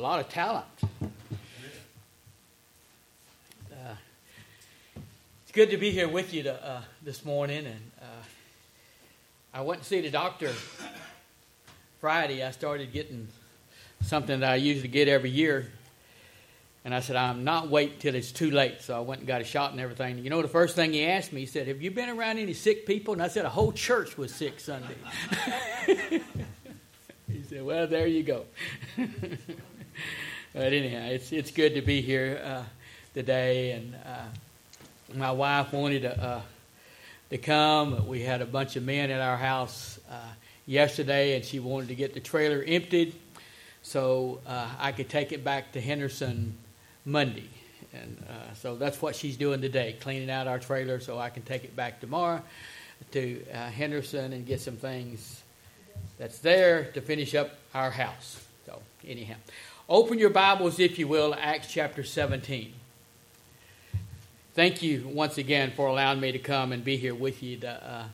lot 0.00 0.18
of 0.18 0.30
talent. 0.30 0.64
Uh, 3.70 3.94
it's 5.42 5.52
good 5.52 5.68
to 5.70 5.76
be 5.76 5.90
here 5.90 6.08
with 6.08 6.32
you 6.32 6.44
to, 6.44 6.66
uh, 6.66 6.80
this 7.02 7.22
morning, 7.22 7.66
and 7.66 7.90
uh, 8.00 8.22
I 9.52 9.60
went 9.60 9.82
to 9.82 9.86
see 9.86 10.00
the 10.00 10.10
doctor 10.10 10.52
Friday. 12.00 12.42
I 12.42 12.50
started 12.52 12.94
getting 12.94 13.28
something 14.00 14.40
that 14.40 14.52
I 14.52 14.54
usually 14.54 14.88
get 14.88 15.06
every 15.06 15.28
year, 15.28 15.70
and 16.82 16.94
I 16.94 17.00
said, 17.00 17.16
I'm 17.16 17.44
not 17.44 17.68
waiting 17.68 17.98
till 17.98 18.14
it's 18.14 18.32
too 18.32 18.50
late. 18.50 18.80
So 18.80 18.96
I 18.96 19.00
went 19.00 19.20
and 19.20 19.28
got 19.28 19.42
a 19.42 19.44
shot 19.44 19.72
and 19.72 19.80
everything. 19.82 20.16
You 20.16 20.30
know, 20.30 20.40
the 20.40 20.48
first 20.48 20.76
thing 20.76 20.94
he 20.94 21.04
asked 21.04 21.30
me, 21.30 21.40
he 21.40 21.46
said, 21.46 21.68
Have 21.68 21.82
you 21.82 21.90
been 21.90 22.08
around 22.08 22.38
any 22.38 22.54
sick 22.54 22.86
people? 22.86 23.12
And 23.12 23.22
I 23.22 23.28
said, 23.28 23.44
A 23.44 23.50
whole 23.50 23.72
church 23.72 24.16
was 24.16 24.34
sick 24.34 24.60
Sunday. 24.60 24.96
he 27.28 27.42
said, 27.50 27.62
Well, 27.62 27.86
there 27.86 28.06
you 28.06 28.22
go. 28.22 28.46
but 30.52 30.72
anyhow, 30.72 31.06
it's, 31.06 31.32
it's 31.32 31.50
good 31.50 31.74
to 31.74 31.82
be 31.82 32.00
here 32.00 32.40
uh, 32.44 32.62
today. 33.14 33.72
And 33.72 33.94
uh, 33.94 35.14
my 35.14 35.30
wife 35.30 35.72
wanted 35.72 36.02
to, 36.02 36.22
uh, 36.22 36.40
to 37.30 37.38
come. 37.38 38.06
We 38.06 38.22
had 38.22 38.42
a 38.42 38.46
bunch 38.46 38.76
of 38.76 38.84
men 38.84 39.10
at 39.10 39.20
our 39.20 39.36
house 39.36 39.98
uh, 40.10 40.14
yesterday, 40.66 41.36
and 41.36 41.44
she 41.44 41.60
wanted 41.60 41.88
to 41.88 41.94
get 41.94 42.14
the 42.14 42.20
trailer 42.20 42.64
emptied 42.66 43.14
so 43.82 44.40
uh, 44.46 44.68
I 44.78 44.92
could 44.92 45.08
take 45.08 45.32
it 45.32 45.42
back 45.42 45.72
to 45.72 45.80
Henderson 45.80 46.56
Monday. 47.04 47.48
And 47.92 48.24
uh, 48.28 48.54
so 48.54 48.76
that's 48.76 49.00
what 49.00 49.16
she's 49.16 49.36
doing 49.36 49.60
today, 49.60 49.96
cleaning 50.00 50.30
out 50.30 50.46
our 50.46 50.58
trailer 50.58 51.00
so 51.00 51.18
I 51.18 51.30
can 51.30 51.42
take 51.42 51.64
it 51.64 51.74
back 51.74 52.00
tomorrow 52.00 52.42
to 53.12 53.44
Henderson 53.50 54.32
and 54.32 54.46
get 54.46 54.60
some 54.60 54.76
things 54.76 55.42
that's 56.18 56.38
there 56.40 56.84
to 56.92 57.00
finish 57.00 57.34
up 57.34 57.50
our 57.74 57.90
house. 57.90 58.44
So, 58.66 58.80
anyhow, 59.06 59.36
open 59.90 60.20
your 60.20 60.30
Bibles, 60.30 60.78
if 60.78 61.00
you 61.00 61.08
will, 61.08 61.34
Acts 61.34 61.66
chapter 61.66 62.04
17. 62.04 62.72
Thank 64.54 64.82
you 64.82 65.10
once 65.12 65.36
again 65.36 65.72
for 65.74 65.88
allowing 65.88 66.20
me 66.20 66.30
to 66.30 66.38
come 66.38 66.70
and 66.70 66.84
be 66.84 66.96
here 66.96 67.14
with 67.14 67.42
you 67.42 67.56
to, 67.56 67.68
uh, 67.68 68.04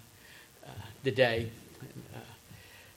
uh, 0.65 0.71
today. 1.05 1.51
Uh, 2.15 2.19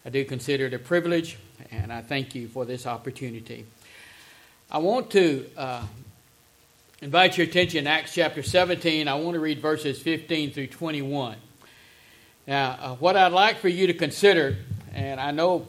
I 0.06 0.10
do 0.10 0.24
consider 0.24 0.68
it 0.68 0.74
a 0.74 0.80
privilege, 0.80 1.38
and 1.72 1.92
I 1.92 2.02
thank 2.02 2.34
you 2.34 2.48
for 2.48 2.64
this 2.64 2.88
opportunity. 2.88 3.66
I 4.72 4.78
want 4.78 5.12
to 5.12 5.46
uh, 5.58 5.86
invite 7.02 7.38
your 7.38 7.48
attention 7.48 7.86
Acts 7.86 8.14
chapter 8.14 8.42
17. 8.42 9.10
I 9.10 9.16
want 9.16 9.34
to 9.34 9.42
read 9.42 9.60
verses 9.60 10.02
15 10.02 10.52
through 10.52 10.68
21. 10.68 11.36
Now, 12.48 12.78
uh, 12.80 12.96
what 12.96 13.18
I'd 13.18 13.34
like 13.34 13.58
for 13.58 13.68
you 13.68 13.88
to 13.88 13.94
consider, 13.94 14.56
and 14.94 15.20
I 15.20 15.32
know 15.32 15.68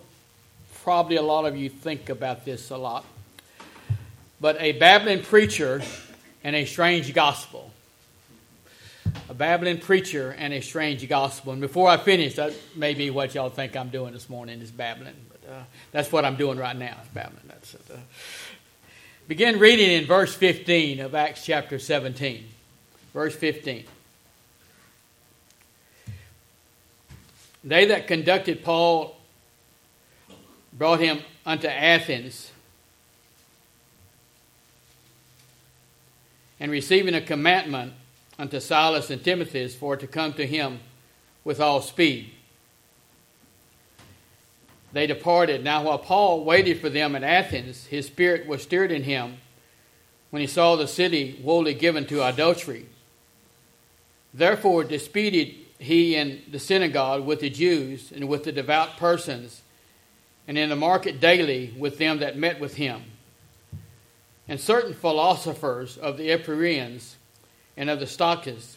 probably 0.83 1.17
a 1.17 1.23
lot 1.23 1.45
of 1.45 1.57
you 1.57 1.69
think 1.69 2.09
about 2.09 2.45
this 2.45 2.71
a 2.71 2.77
lot, 2.77 3.05
but 4.41 4.61
a 4.61 4.73
babbling 4.73 5.23
preacher 5.23 5.83
and 6.43 6.57
a 6.57 6.65
strange 6.65 7.13
gospel. 7.15 7.71
A 9.29 9.35
babbling 9.35 9.79
preacher 9.79 10.35
and 10.39 10.53
a 10.53 10.61
strange 10.61 11.07
gospel. 11.09 11.53
And 11.53 11.61
before 11.61 11.89
I 11.89 11.97
finish, 11.97 12.37
that 12.37 12.53
may 12.77 12.95
be 12.95 13.11
what 13.11 13.35
y'all 13.35 13.51
think 13.51 13.77
I'm 13.77 13.91
doing 13.91 14.13
this 14.13 14.29
morning 14.29 14.61
is 14.61 14.71
babbling. 14.71 15.15
But 15.31 15.53
uh, 15.53 15.63
that's 15.93 16.11
what 16.11 16.25
I'm 16.25 16.37
doing 16.37 16.59
right 16.59 16.77
now, 16.77 16.97
is 17.03 17.09
babbling. 17.09 17.43
That's 17.47 17.75
it. 17.75 17.81
Uh, 17.93 17.97
Begin 19.31 19.61
reading 19.61 19.93
in 19.93 20.07
verse 20.07 20.35
15 20.35 20.99
of 20.99 21.15
Acts 21.15 21.45
chapter 21.45 21.79
17. 21.79 22.45
Verse 23.15 23.37
15. 23.37 23.85
They 27.63 27.85
that 27.87 28.09
conducted 28.09 28.65
Paul 28.65 29.20
brought 30.81 30.99
him 30.99 31.21
unto 31.45 31.69
Athens, 31.69 32.51
and 36.59 36.73
receiving 36.73 37.15
a 37.15 37.21
commandment 37.21 37.93
unto 38.39 38.59
Silas 38.59 39.11
and 39.11 39.23
Timothy 39.23 39.69
for 39.69 39.99
to 39.99 40.07
come 40.07 40.33
to 40.33 40.47
him 40.47 40.81
with 41.45 41.61
all 41.61 41.83
speed 41.83 42.33
they 44.93 45.07
departed. 45.07 45.63
Now, 45.63 45.85
while 45.85 45.99
Paul 45.99 46.45
waited 46.45 46.81
for 46.81 46.89
them 46.89 47.15
at 47.15 47.23
Athens, 47.23 47.85
his 47.85 48.07
spirit 48.07 48.47
was 48.47 48.63
stirred 48.63 48.91
in 48.91 49.03
him 49.03 49.37
when 50.31 50.41
he 50.41 50.49
saw 50.49 50.77
the 50.77 50.89
city 50.89 51.41
wholly 51.45 51.75
given 51.75 52.07
to 52.07 52.27
adultery. 52.27 52.87
Therefore, 54.33 54.85
disputed 54.85 55.55
he 55.79 56.17
in 56.17 56.41
the 56.51 56.59
synagogue 56.59 57.27
with 57.27 57.41
the 57.41 57.51
Jews 57.51 58.13
and 58.13 58.29
with 58.29 58.45
the 58.45 58.53
devout 58.53 58.97
persons, 58.97 59.63
and 60.51 60.59
in 60.59 60.69
the 60.69 60.75
market 60.75 61.21
daily 61.21 61.73
with 61.79 61.97
them 61.99 62.19
that 62.19 62.37
met 62.37 62.59
with 62.59 62.75
him. 62.75 63.01
And 64.49 64.59
certain 64.59 64.95
philosophers 64.95 65.97
of 65.97 66.17
the 66.17 66.33
Epicureans 66.33 67.15
and 67.77 67.89
of 67.89 68.01
the 68.01 68.07
Stoics 68.09 68.77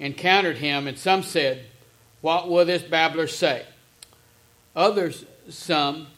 encountered 0.00 0.56
him, 0.56 0.88
and 0.88 0.98
some 0.98 1.22
said, 1.22 1.66
What 2.20 2.50
will 2.50 2.64
this 2.64 2.82
babbler 2.82 3.28
say? 3.28 3.64
Others 4.74 5.24
some, 5.48 6.08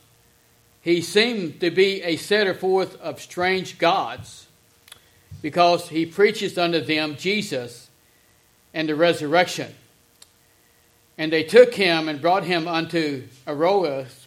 he 0.80 1.02
seemed 1.02 1.60
to 1.60 1.70
be 1.70 2.02
a 2.02 2.16
setter 2.16 2.54
forth 2.54 2.98
of 3.02 3.20
strange 3.20 3.78
gods, 3.78 4.46
because 5.42 5.90
he 5.90 6.06
preaches 6.06 6.56
unto 6.56 6.80
them 6.80 7.16
Jesus 7.16 7.90
and 8.72 8.88
the 8.88 8.94
resurrection. 8.94 9.74
And 11.18 11.30
they 11.30 11.42
took 11.42 11.74
him 11.74 12.08
and 12.08 12.22
brought 12.22 12.44
him 12.44 12.66
unto 12.66 13.24
Areopagus, 13.46 14.25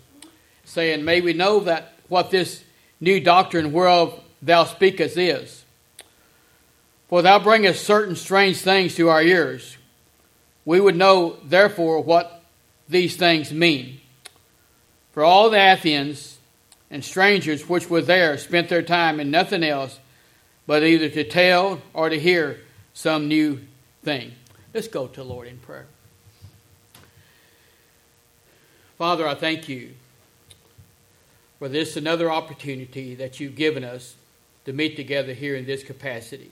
saying, 0.70 1.04
May 1.04 1.20
we 1.20 1.34
know 1.34 1.62
that 1.62 1.94
what 2.10 2.30
this 2.30 2.64
new 3.00 3.20
doctrine 3.20 3.72
whereof 3.72 4.20
thou 4.42 4.66
speakest 4.66 5.18
is. 5.18 5.64
For 7.08 7.24
thou 7.24 7.40
bringest 7.40 7.86
certain 7.86 8.16
strange 8.16 8.58
things 8.58 8.96
to 8.96 9.10
our 9.10 9.22
ears. 9.22 9.78
We 10.66 10.80
would 10.80 10.96
know, 10.96 11.38
therefore, 11.44 12.02
what 12.02 12.44
these 12.88 13.16
things 13.16 13.52
mean. 13.52 14.00
For 15.12 15.24
all 15.24 15.50
the 15.50 15.74
Athenians 15.74 16.38
and 16.92 17.04
strangers 17.04 17.68
which 17.68 17.90
were 17.90 18.02
there 18.02 18.38
spent 18.38 18.70
their 18.70 18.84
time 18.84 19.20
in 19.20 19.32
nothing 19.32 19.64
else 19.64 20.00
but 20.68 20.84
either 20.84 21.10
to 21.10 21.24
tell 21.24 21.82
or 21.94 22.10
to 22.10 22.20
hear 22.20 22.60
some 22.94 23.28
new 23.28 23.60
thing. 24.04 24.34
Let's 24.72 24.88
go 24.88 25.08
to 25.08 25.22
the 25.22 25.26
Lord 25.26 25.48
in 25.48 25.58
prayer. 25.58 25.88
Father, 29.00 29.28
I 29.28 29.34
thank 29.34 29.68
you 29.68 29.94
for 31.60 31.70
this 31.70 31.98
another 31.98 32.32
opportunity 32.32 33.14
that 33.16 33.40
you've 33.40 33.56
given 33.56 33.84
us 33.84 34.16
to 34.66 34.74
meet 34.74 34.96
together 34.96 35.34
here 35.34 35.56
in 35.56 35.66
this 35.66 35.84
capacity. 35.84 36.52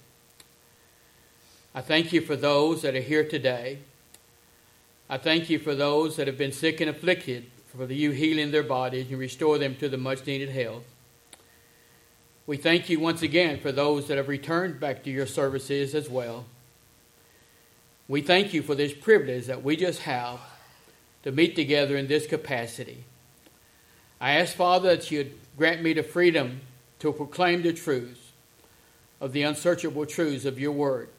I 1.74 1.82
thank 1.82 2.12
you 2.12 2.22
for 2.22 2.36
those 2.36 2.82
that 2.82 2.96
are 2.96 3.02
here 3.02 3.28
today. 3.28 3.80
I 5.10 5.18
thank 5.18 5.50
you 5.50 5.60
for 5.60 5.74
those 5.74 6.18
that 6.18 6.28
have 6.28 6.38
been 6.38 6.52
sick 6.52 6.82
and 6.82 6.90
afflicted 6.90 7.46
for 7.68 7.86
you 7.86 8.12
healing 8.12 8.52
their 8.52 8.64
bodies 8.64 9.10
and 9.10 9.20
restore 9.20 9.58
them 9.58 9.76
to 9.76 9.88
the 9.88 9.98
much 9.98 10.26
needed 10.26 10.50
health. 10.50 10.84
We 12.46 12.58
thank 12.58 12.90
you 12.90 13.00
once 13.00 13.22
again 13.22 13.60
for 13.60 13.72
those 13.72 14.08
that 14.08 14.18
have 14.18 14.28
returned 14.28 14.80
back 14.80 15.04
to 15.04 15.10
your 15.10 15.28
services 15.28 15.94
as 15.94 16.10
well. 16.10 16.46
We 18.08 18.22
thank 18.22 18.54
you 18.54 18.62
for 18.62 18.74
this 18.74 18.94
privilege 18.94 19.46
that 19.48 19.64
we 19.64 19.76
just 19.76 20.02
have 20.02 20.40
to 21.24 21.32
meet 21.32 21.56
together 21.56 21.98
in 21.98 22.08
this 22.08 22.26
capacity. 22.26 23.04
I 24.20 24.34
ask, 24.34 24.56
Father, 24.56 24.96
that 24.96 25.12
you'd 25.12 25.34
grant 25.58 25.82
me 25.82 25.94
the 25.94 26.04
freedom 26.04 26.62
to 27.00 27.12
proclaim 27.12 27.62
the 27.62 27.74
truths 27.74 28.32
of 29.22 29.34
the 29.34 29.44
unsearchable 29.44 30.06
truths 30.06 30.46
of 30.46 30.60
your 30.60 30.72
word. 30.72 31.10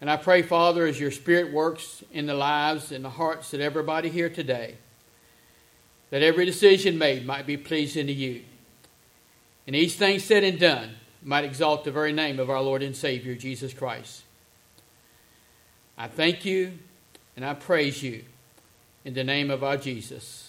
And 0.00 0.10
I 0.10 0.16
pray, 0.16 0.42
Father, 0.42 0.86
as 0.86 1.00
your 1.00 1.10
Spirit 1.10 1.52
works 1.52 2.04
in 2.12 2.26
the 2.26 2.34
lives 2.34 2.92
and 2.92 3.04
the 3.04 3.10
hearts 3.10 3.54
of 3.54 3.60
everybody 3.60 4.10
here 4.10 4.28
today, 4.28 4.76
that 6.10 6.22
every 6.22 6.44
decision 6.44 6.98
made 6.98 7.24
might 7.24 7.46
be 7.46 7.56
pleasing 7.56 8.06
to 8.06 8.12
you. 8.12 8.42
And 9.66 9.74
each 9.74 9.94
thing 9.94 10.18
said 10.18 10.44
and 10.44 10.58
done 10.58 10.96
might 11.22 11.44
exalt 11.44 11.84
the 11.84 11.90
very 11.90 12.12
name 12.12 12.38
of 12.38 12.50
our 12.50 12.60
Lord 12.60 12.82
and 12.82 12.94
Savior, 12.94 13.34
Jesus 13.34 13.72
Christ. 13.72 14.22
I 15.96 16.08
thank 16.08 16.44
you 16.44 16.78
and 17.34 17.44
I 17.44 17.54
praise 17.54 18.02
you 18.02 18.24
in 19.04 19.14
the 19.14 19.24
name 19.24 19.50
of 19.50 19.64
our 19.64 19.76
Jesus. 19.76 20.43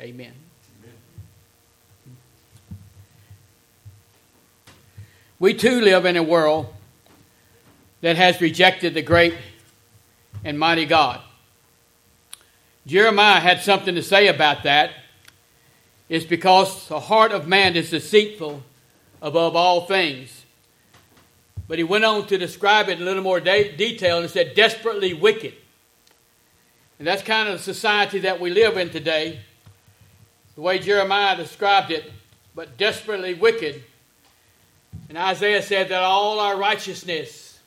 Amen. 0.00 0.32
We 5.38 5.54
too 5.54 5.80
live 5.80 6.06
in 6.06 6.16
a 6.16 6.22
world 6.22 6.72
that 8.00 8.16
has 8.16 8.40
rejected 8.40 8.94
the 8.94 9.02
great 9.02 9.34
and 10.44 10.58
mighty 10.58 10.86
God. 10.86 11.20
Jeremiah 12.86 13.40
had 13.40 13.60
something 13.60 13.94
to 13.94 14.02
say 14.02 14.28
about 14.28 14.64
that. 14.64 14.90
It's 16.08 16.26
because 16.26 16.88
the 16.88 17.00
heart 17.00 17.32
of 17.32 17.48
man 17.48 17.76
is 17.76 17.90
deceitful 17.90 18.62
above 19.22 19.56
all 19.56 19.86
things. 19.86 20.44
But 21.66 21.78
he 21.78 21.84
went 21.84 22.04
on 22.04 22.26
to 22.26 22.36
describe 22.36 22.88
it 22.88 22.98
in 22.98 23.02
a 23.02 23.04
little 23.04 23.22
more 23.22 23.40
de- 23.40 23.74
detail 23.74 24.20
and 24.20 24.28
said, 24.28 24.54
desperately 24.54 25.14
wicked. 25.14 25.54
And 26.98 27.08
that's 27.08 27.22
kind 27.22 27.48
of 27.48 27.58
the 27.58 27.62
society 27.62 28.20
that 28.20 28.40
we 28.40 28.50
live 28.50 28.76
in 28.76 28.90
today. 28.90 29.40
The 30.54 30.60
way 30.60 30.78
Jeremiah 30.78 31.36
described 31.36 31.90
it, 31.90 32.10
but 32.54 32.76
desperately 32.76 33.34
wicked. 33.34 33.82
And 35.08 35.18
Isaiah 35.18 35.62
said 35.62 35.88
that 35.88 36.02
all 36.02 36.40
our 36.40 36.56
righteousness 36.56 37.58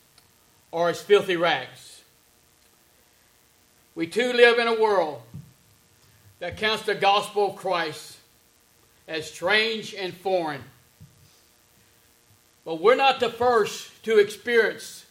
are 0.71 0.89
as 0.89 1.01
filthy 1.01 1.35
rags. 1.35 2.01
We 3.95 4.07
too 4.07 4.31
live 4.33 4.59
in 4.59 4.67
a 4.67 4.79
world 4.79 5.21
that 6.39 6.57
counts 6.57 6.83
the 6.83 6.95
gospel 6.95 7.51
of 7.51 7.55
Christ 7.55 8.17
as 9.07 9.29
strange 9.29 9.93
and 9.93 10.13
foreign. 10.13 10.63
But 12.63 12.81
we're 12.81 12.95
not 12.95 13.19
the 13.19 13.29
first 13.29 14.03
to 14.03 14.19
experience 14.19 15.05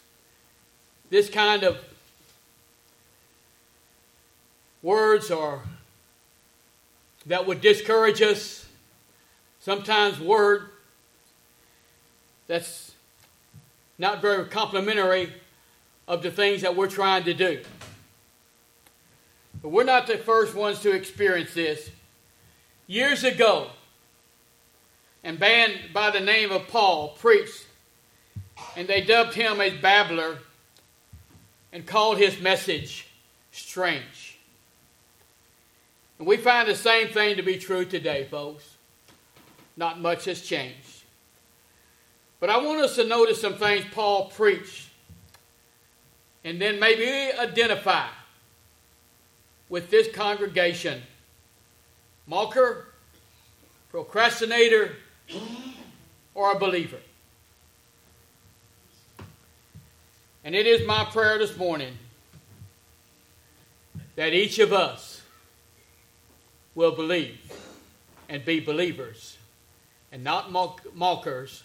this 1.09 1.29
kind 1.29 1.63
of 1.63 1.77
words 4.81 5.31
or 5.31 5.63
that 7.27 7.45
would 7.45 7.61
discourage 7.61 8.21
us. 8.21 8.65
Sometimes 9.59 10.19
word 10.19 10.69
that's 12.47 12.93
not 13.97 14.21
very 14.21 14.45
complimentary 14.45 15.33
of 16.07 16.23
the 16.23 16.31
things 16.31 16.61
that 16.61 16.75
we're 16.75 16.87
trying 16.87 17.23
to 17.25 17.33
do. 17.33 17.61
But 19.61 19.69
we're 19.69 19.83
not 19.83 20.07
the 20.07 20.17
first 20.17 20.55
ones 20.55 20.79
to 20.81 20.91
experience 20.91 21.53
this. 21.53 21.89
Years 22.85 23.23
ago, 23.23 23.67
a 25.23 25.33
man 25.33 25.71
by 25.93 26.11
the 26.11 26.21
name 26.21 26.51
of 26.51 26.67
Paul 26.69 27.09
preached, 27.19 27.65
and 28.77 28.87
they 28.87 29.01
dubbed 29.01 29.33
him 29.33 29.59
a 29.59 29.71
babbler 29.71 30.37
and 31.73 31.85
called 31.85 32.17
his 32.17 32.39
message 32.39 33.07
strange. 33.51 34.26
And 36.19 36.27
we 36.27 36.37
find 36.37 36.67
the 36.67 36.75
same 36.75 37.09
thing 37.09 37.37
to 37.37 37.43
be 37.43 37.57
true 37.57 37.85
today, 37.85 38.25
folks. 38.25 38.63
Not 39.75 39.99
much 39.99 40.25
has 40.25 40.41
changed. 40.41 41.03
But 42.39 42.49
I 42.49 42.57
want 42.57 42.81
us 42.81 42.95
to 42.95 43.05
notice 43.05 43.41
some 43.41 43.55
things 43.55 43.85
Paul 43.91 44.25
preached 44.29 44.89
and 46.43 46.61
then 46.61 46.79
maybe 46.79 47.37
identify 47.37 48.07
with 49.69 49.89
this 49.89 50.07
congregation 50.13 51.01
mocker, 52.25 52.87
procrastinator, 53.89 54.95
or 56.33 56.51
a 56.51 56.59
believer. 56.59 56.99
And 60.43 60.55
it 60.55 60.67
is 60.67 60.87
my 60.87 61.03
prayer 61.05 61.37
this 61.37 61.57
morning 61.57 61.97
that 64.15 64.33
each 64.33 64.59
of 64.59 64.71
us 64.71 65.16
will 66.77 66.91
believe 66.91 67.39
and 68.29 68.45
be 68.45 68.59
believers 68.59 69.37
and 70.11 70.23
not 70.23 70.51
mockers 70.93 71.63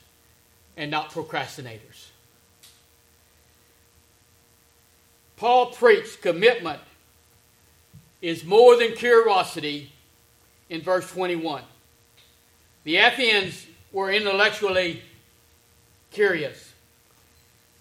and 0.74 0.90
not 0.90 1.10
procrastinators. 1.10 2.08
Paul 5.36 5.66
preached 5.66 6.22
commitment 6.22 6.80
is 8.22 8.42
more 8.42 8.78
than 8.78 8.92
curiosity 8.92 9.92
in 10.70 10.80
verse 10.80 11.10
21. 11.10 11.62
The 12.84 12.96
Athenians 12.96 13.66
were 13.92 14.10
intellectually 14.10 15.02
curious. 16.10 16.72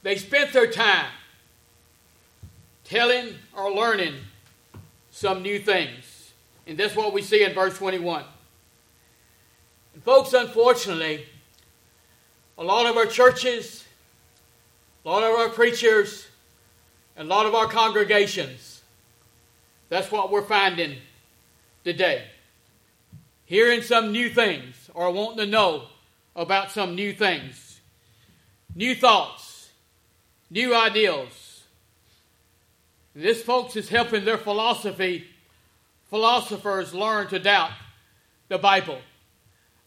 They 0.03 0.17
spent 0.17 0.51
their 0.51 0.69
time 0.69 1.11
telling 2.83 3.35
or 3.55 3.71
learning 3.71 4.15
some 5.11 5.41
new 5.41 5.57
things. 5.57 6.10
And 6.67 6.77
that's 6.77 6.95
what 6.95 7.13
we 7.13 7.21
see 7.21 7.43
in 7.43 7.53
verse 7.53 7.77
21. 7.77 8.23
And 9.93 10.03
folks, 10.03 10.33
unfortunately, 10.33 11.25
a 12.57 12.63
lot 12.63 12.85
of 12.85 12.97
our 12.97 13.05
churches, 13.05 13.85
a 15.03 15.09
lot 15.09 15.23
of 15.23 15.37
our 15.37 15.49
preachers, 15.49 16.27
and 17.15 17.27
a 17.27 17.29
lot 17.29 17.45
of 17.45 17.55
our 17.55 17.67
congregations, 17.67 18.81
that's 19.89 20.11
what 20.11 20.31
we're 20.31 20.43
finding 20.43 20.97
today. 21.83 22.23
Hearing 23.45 23.81
some 23.81 24.11
new 24.11 24.29
things 24.29 24.89
or 24.93 25.11
wanting 25.11 25.39
to 25.39 25.45
know 25.45 25.87
about 26.35 26.71
some 26.71 26.95
new 26.95 27.11
things, 27.13 27.81
new 28.75 28.95
thoughts, 28.95 29.69
new 30.49 30.75
ideals. 30.75 31.63
This, 33.13 33.43
folks, 33.43 33.75
is 33.75 33.89
helping 33.89 34.23
their 34.23 34.37
philosophy, 34.37 35.27
philosophers 36.11 36.93
learn 36.93 37.27
to 37.29 37.39
doubt 37.39 37.71
the 38.49 38.59
Bible. 38.59 38.99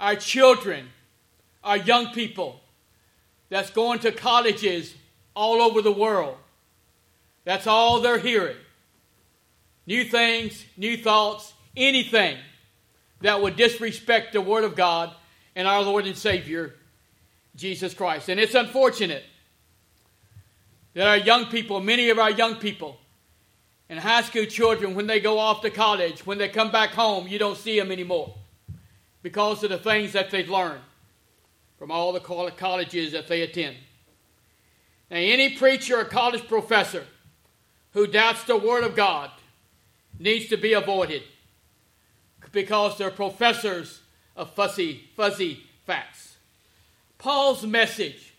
Our 0.00 0.16
children, 0.16 0.88
our 1.62 1.76
young 1.76 2.12
people 2.12 2.60
that's 3.50 3.70
going 3.70 4.00
to 4.00 4.10
colleges 4.10 4.94
all 5.36 5.62
over 5.62 5.80
the 5.82 5.92
world, 5.92 6.36
that's 7.44 7.66
all 7.66 8.00
they're 8.00 8.18
hearing. 8.18 8.56
New 9.86 10.02
things, 10.04 10.64
new 10.78 10.96
thoughts, 10.96 11.52
anything 11.76 12.38
that 13.20 13.42
would 13.42 13.54
disrespect 13.56 14.32
the 14.32 14.40
Word 14.40 14.64
of 14.64 14.74
God 14.74 15.14
and 15.54 15.68
our 15.68 15.82
Lord 15.82 16.06
and 16.06 16.16
Savior, 16.16 16.74
Jesus 17.54 17.92
Christ. 17.92 18.30
And 18.30 18.40
it's 18.40 18.54
unfortunate 18.54 19.24
that 20.94 21.06
our 21.06 21.18
young 21.18 21.46
people, 21.46 21.80
many 21.80 22.08
of 22.08 22.18
our 22.18 22.30
young 22.30 22.56
people, 22.56 22.98
and 23.88 23.98
high 23.98 24.22
school 24.22 24.46
children, 24.46 24.94
when 24.94 25.06
they 25.06 25.20
go 25.20 25.38
off 25.38 25.60
to 25.62 25.70
college, 25.70 26.26
when 26.26 26.38
they 26.38 26.48
come 26.48 26.70
back 26.70 26.90
home, 26.90 27.28
you 27.28 27.38
don't 27.38 27.58
see 27.58 27.78
them 27.78 27.92
anymore 27.92 28.34
because 29.22 29.62
of 29.62 29.70
the 29.70 29.78
things 29.78 30.12
that 30.12 30.30
they've 30.30 30.48
learned 30.48 30.80
from 31.78 31.90
all 31.90 32.12
the 32.12 32.20
colleges 32.20 33.12
that 33.12 33.28
they 33.28 33.42
attend. 33.42 33.76
Now, 35.10 35.18
any 35.18 35.56
preacher 35.56 35.98
or 35.98 36.04
college 36.04 36.46
professor 36.48 37.06
who 37.92 38.06
doubts 38.06 38.44
the 38.44 38.56
Word 38.56 38.84
of 38.84 38.96
God 38.96 39.30
needs 40.18 40.48
to 40.48 40.56
be 40.56 40.72
avoided 40.72 41.22
because 42.52 42.96
they're 42.96 43.10
professors 43.10 44.00
of 44.36 44.50
fussy, 44.54 45.10
fuzzy 45.16 45.64
facts. 45.86 46.36
Paul's 47.18 47.64
message 47.64 48.34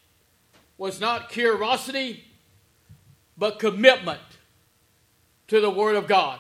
was 0.78 1.00
not 1.00 1.30
curiosity, 1.30 2.24
but 3.38 3.60
commitment 3.60 4.20
to 5.48 5.62
the 5.62 5.70
Word 5.70 5.96
of 5.96 6.08
God. 6.08 6.40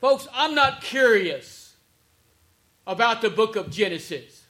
Folks, 0.00 0.28
I'm 0.32 0.54
not 0.54 0.82
curious 0.82 1.74
about 2.86 3.22
the 3.22 3.30
book 3.30 3.56
of 3.56 3.70
Genesis. 3.70 4.44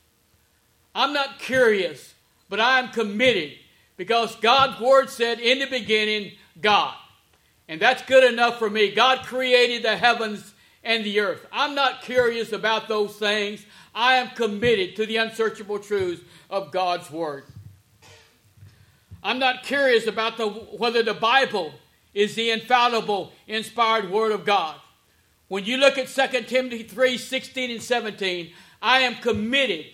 I'm 0.94 1.12
not 1.12 1.38
curious, 1.38 2.14
but 2.48 2.60
I 2.60 2.78
am 2.78 2.88
committed 2.88 3.52
because 3.96 4.34
God's 4.36 4.80
Word 4.80 5.10
said, 5.10 5.40
In 5.40 5.58
the 5.58 5.66
beginning, 5.66 6.32
God. 6.60 6.94
And 7.68 7.80
that's 7.80 8.02
good 8.02 8.24
enough 8.24 8.58
for 8.58 8.70
me. 8.70 8.92
God 8.92 9.24
created 9.24 9.82
the 9.82 9.96
heavens 9.96 10.54
and 10.84 11.04
the 11.04 11.20
earth. 11.20 11.46
I'm 11.52 11.74
not 11.74 12.02
curious 12.02 12.52
about 12.52 12.88
those 12.88 13.16
things. 13.16 13.64
I 13.94 14.14
am 14.16 14.28
committed 14.30 14.96
to 14.96 15.06
the 15.06 15.16
unsearchable 15.16 15.78
truths 15.78 16.22
of 16.48 16.70
God's 16.70 17.10
Word. 17.10 17.44
I'm 19.22 19.38
not 19.38 19.64
curious 19.64 20.06
about 20.06 20.36
the, 20.36 20.46
whether 20.48 21.02
the 21.02 21.14
Bible 21.14 21.74
is 22.16 22.34
the 22.34 22.50
infallible, 22.50 23.30
inspired 23.46 24.10
Word 24.10 24.32
of 24.32 24.46
God. 24.46 24.74
When 25.48 25.66
you 25.66 25.76
look 25.76 25.98
at 25.98 26.08
2 26.08 26.44
Timothy 26.44 26.82
3 26.82 27.18
16 27.18 27.70
and 27.70 27.82
17, 27.82 28.52
I 28.80 29.00
am 29.00 29.16
committed 29.16 29.84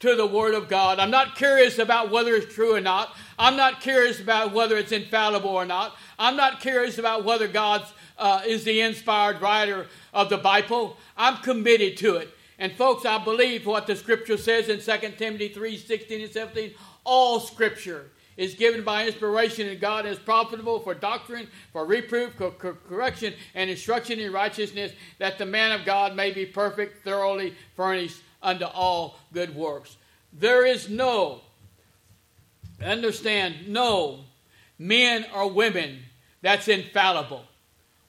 to 0.00 0.14
the 0.14 0.26
Word 0.26 0.54
of 0.54 0.68
God. 0.68 0.98
I'm 0.98 1.10
not 1.10 1.34
curious 1.34 1.78
about 1.78 2.10
whether 2.10 2.34
it's 2.34 2.54
true 2.54 2.74
or 2.74 2.80
not. 2.80 3.16
I'm 3.38 3.56
not 3.56 3.80
curious 3.80 4.20
about 4.20 4.52
whether 4.52 4.76
it's 4.76 4.92
infallible 4.92 5.48
or 5.48 5.64
not. 5.64 5.96
I'm 6.18 6.36
not 6.36 6.60
curious 6.60 6.98
about 6.98 7.24
whether 7.24 7.48
God 7.48 7.86
uh, 8.18 8.42
is 8.46 8.64
the 8.64 8.82
inspired 8.82 9.40
writer 9.40 9.86
of 10.12 10.28
the 10.28 10.36
Bible. 10.36 10.98
I'm 11.16 11.38
committed 11.38 11.96
to 11.98 12.16
it. 12.16 12.28
And 12.58 12.72
folks, 12.72 13.06
I 13.06 13.16
believe 13.24 13.64
what 13.64 13.86
the 13.86 13.96
scripture 13.96 14.36
says 14.36 14.68
in 14.68 14.78
2 14.78 15.16
Timothy 15.16 15.48
3 15.48 15.78
16 15.78 16.20
and 16.20 16.30
17. 16.30 16.74
All 17.04 17.40
scripture 17.40 18.10
is 18.36 18.54
given 18.54 18.82
by 18.84 19.06
inspiration 19.06 19.68
and 19.68 19.80
God 19.80 20.06
is 20.06 20.18
profitable 20.18 20.80
for 20.80 20.94
doctrine, 20.94 21.48
for 21.72 21.84
reproof, 21.84 22.36
correction, 22.88 23.34
and 23.54 23.70
instruction 23.70 24.18
in 24.18 24.32
righteousness, 24.32 24.92
that 25.18 25.38
the 25.38 25.46
man 25.46 25.72
of 25.72 25.84
God 25.84 26.16
may 26.16 26.30
be 26.30 26.46
perfect, 26.46 27.04
thoroughly 27.04 27.54
furnished 27.76 28.20
unto 28.42 28.64
all 28.64 29.18
good 29.32 29.54
works. 29.54 29.96
There 30.32 30.64
is 30.64 30.88
no, 30.88 31.42
understand, 32.82 33.68
no 33.68 34.24
men 34.78 35.26
or 35.34 35.50
women 35.50 36.00
that's 36.40 36.68
infallible. 36.68 37.44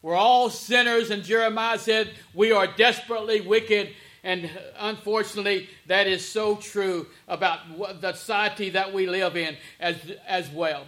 We're 0.02 0.16
all 0.16 0.50
sinners, 0.50 1.12
and 1.12 1.24
Jeremiah 1.24 1.80
said 1.80 2.10
we 2.34 2.52
are 2.52 2.68
desperately 2.68 3.40
wicked. 3.40 3.94
And 4.24 4.50
unfortunately, 4.80 5.70
that 5.88 6.08
is 6.08 6.28
so 6.28 6.56
true 6.56 7.08
about 7.28 7.60
the 8.02 8.14
society 8.14 8.70
that 8.70 8.94
we 8.94 9.06
live 9.06 9.36
in 9.36 9.58
as, 9.80 9.98
as 10.26 10.50
well. 10.50 10.86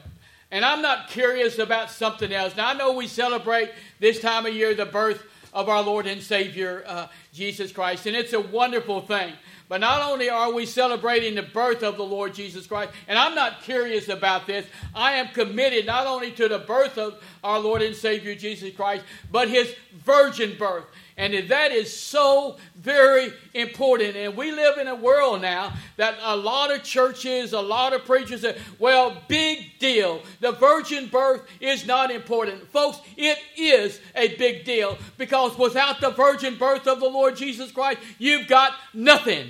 And 0.51 0.63
I'm 0.63 0.81
not 0.81 1.09
curious 1.09 1.59
about 1.59 1.91
something 1.91 2.31
else. 2.31 2.55
Now, 2.55 2.69
I 2.69 2.73
know 2.73 2.93
we 2.93 3.07
celebrate 3.07 3.71
this 3.99 4.21
time 4.21 4.45
of 4.45 4.53
year 4.53 4.73
the 4.73 4.85
birth 4.85 5.25
of 5.55 5.69
our 5.69 5.81
Lord 5.81 6.05
and 6.05 6.21
Savior 6.21 6.83
uh, 6.85 7.07
Jesus 7.33 7.71
Christ. 7.71 8.05
And 8.05 8.15
it's 8.15 8.33
a 8.33 8.39
wonderful 8.39 9.01
thing. 9.01 9.33
But 9.67 9.81
not 9.81 10.01
only 10.11 10.29
are 10.29 10.53
we 10.53 10.65
celebrating 10.65 11.33
the 11.33 11.41
birth 11.41 11.81
of 11.81 11.97
the 11.97 12.03
Lord 12.03 12.35
Jesus 12.35 12.67
Christ, 12.67 12.91
and 13.07 13.17
I'm 13.17 13.33
not 13.33 13.63
curious 13.63 14.09
about 14.09 14.45
this, 14.45 14.65
I 14.93 15.13
am 15.13 15.29
committed 15.29 15.87
not 15.87 16.05
only 16.05 16.31
to 16.33 16.47
the 16.47 16.59
birth 16.59 16.97
of 16.97 17.23
our 17.43 17.59
Lord 17.59 17.81
and 17.81 17.95
Savior 17.95 18.35
Jesus 18.35 18.75
Christ, 18.75 19.03
but 19.31 19.49
his 19.49 19.73
virgin 20.05 20.55
birth. 20.59 20.85
And 21.17 21.47
that 21.47 21.71
is 21.71 21.97
so 21.97 22.57
very 22.75 23.31
important. 23.53 24.17
And 24.17 24.35
we 24.35 24.51
live 24.51 24.77
in 24.77 24.87
a 24.87 24.95
world 24.95 25.41
now 25.41 25.73
that 25.95 26.17
a 26.21 26.35
lot 26.35 26.73
of 26.73 26.83
churches, 26.83 27.53
a 27.53 27.61
lot 27.61 27.93
of 27.93 28.03
preachers 28.03 28.41
say, 28.41 28.57
well, 28.79 29.15
big 29.29 29.79
deal. 29.79 30.21
The 30.41 30.51
virgin 30.51 31.07
birth 31.07 31.43
is 31.61 31.85
not 31.85 32.11
important. 32.11 32.67
Folks, 32.69 32.99
it 33.15 33.37
is 33.57 34.01
a 34.13 34.35
big 34.35 34.65
deal 34.65 34.97
because 35.17 35.57
without 35.57 36.01
the 36.01 36.11
virgin 36.11 36.57
birth 36.57 36.85
of 36.85 36.99
the 36.99 37.09
Lord 37.09 37.37
Jesus 37.37 37.71
Christ, 37.71 37.99
you've 38.19 38.47
got 38.47 38.73
nothing. 38.93 39.47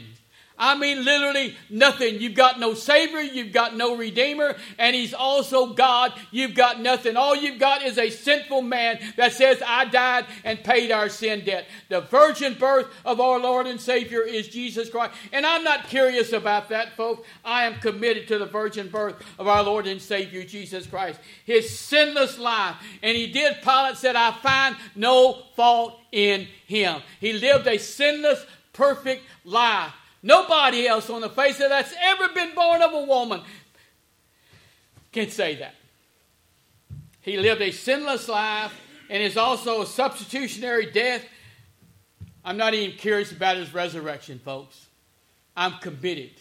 I 0.57 0.77
mean, 0.77 1.03
literally 1.03 1.55
nothing. 1.69 2.21
You've 2.21 2.35
got 2.35 2.59
no 2.59 2.73
Savior, 2.73 3.21
you've 3.21 3.51
got 3.51 3.75
no 3.75 3.97
Redeemer, 3.97 4.55
and 4.77 4.95
He's 4.95 5.13
also 5.13 5.73
God. 5.73 6.13
You've 6.31 6.55
got 6.55 6.79
nothing. 6.79 7.17
All 7.17 7.35
you've 7.35 7.59
got 7.59 7.83
is 7.83 7.97
a 7.97 8.09
sinful 8.09 8.61
man 8.61 8.99
that 9.17 9.33
says, 9.33 9.61
I 9.65 9.85
died 9.85 10.25
and 10.45 10.63
paid 10.63 10.91
our 10.91 11.09
sin 11.09 11.43
debt. 11.43 11.65
The 11.89 12.01
virgin 12.01 12.53
birth 12.53 12.87
of 13.03 13.19
our 13.19 13.39
Lord 13.39 13.67
and 13.67 13.81
Savior 13.81 14.21
is 14.21 14.47
Jesus 14.47 14.89
Christ. 14.89 15.13
And 15.33 15.45
I'm 15.45 15.63
not 15.63 15.87
curious 15.87 16.31
about 16.31 16.69
that, 16.69 16.95
folks. 16.95 17.27
I 17.43 17.65
am 17.65 17.75
committed 17.79 18.27
to 18.29 18.37
the 18.37 18.45
virgin 18.45 18.87
birth 18.87 19.15
of 19.37 19.47
our 19.47 19.63
Lord 19.63 19.87
and 19.87 20.01
Savior 20.01 20.43
Jesus 20.43 20.87
Christ. 20.87 21.19
His 21.43 21.77
sinless 21.77 22.37
life. 22.37 22.77
And 23.03 23.17
He 23.17 23.27
did, 23.27 23.61
Pilate 23.61 23.97
said, 23.97 24.15
I 24.15 24.31
find 24.31 24.77
no 24.95 25.43
fault 25.55 25.99
in 26.11 26.47
Him. 26.65 27.01
He 27.19 27.33
lived 27.33 27.67
a 27.67 27.77
sinless, 27.77 28.45
perfect 28.71 29.23
life. 29.43 29.91
Nobody 30.25 30.87
else 30.87 31.11
on 31.11 31.21
the 31.21 31.29
face 31.29 31.59
of 31.59 31.69
that's 31.69 31.93
ever 32.01 32.29
been 32.29 32.55
born 32.55 32.81
of 32.81 32.91
a 32.95 33.03
woman 33.03 33.41
can 35.11 35.29
say 35.29 35.53
that. 35.57 35.75
He 37.21 37.37
lived 37.37 37.61
a 37.61 37.69
sinless 37.69 38.27
life 38.27 38.73
and 39.07 39.21
is 39.21 39.37
also 39.37 39.83
a 39.83 39.85
substitutionary 39.85 40.87
death. 40.91 41.23
I'm 42.43 42.57
not 42.57 42.73
even 42.73 42.97
curious 42.97 43.31
about 43.31 43.57
his 43.57 43.71
resurrection, 43.71 44.39
folks. 44.39 44.87
I'm 45.55 45.73
committed 45.73 46.31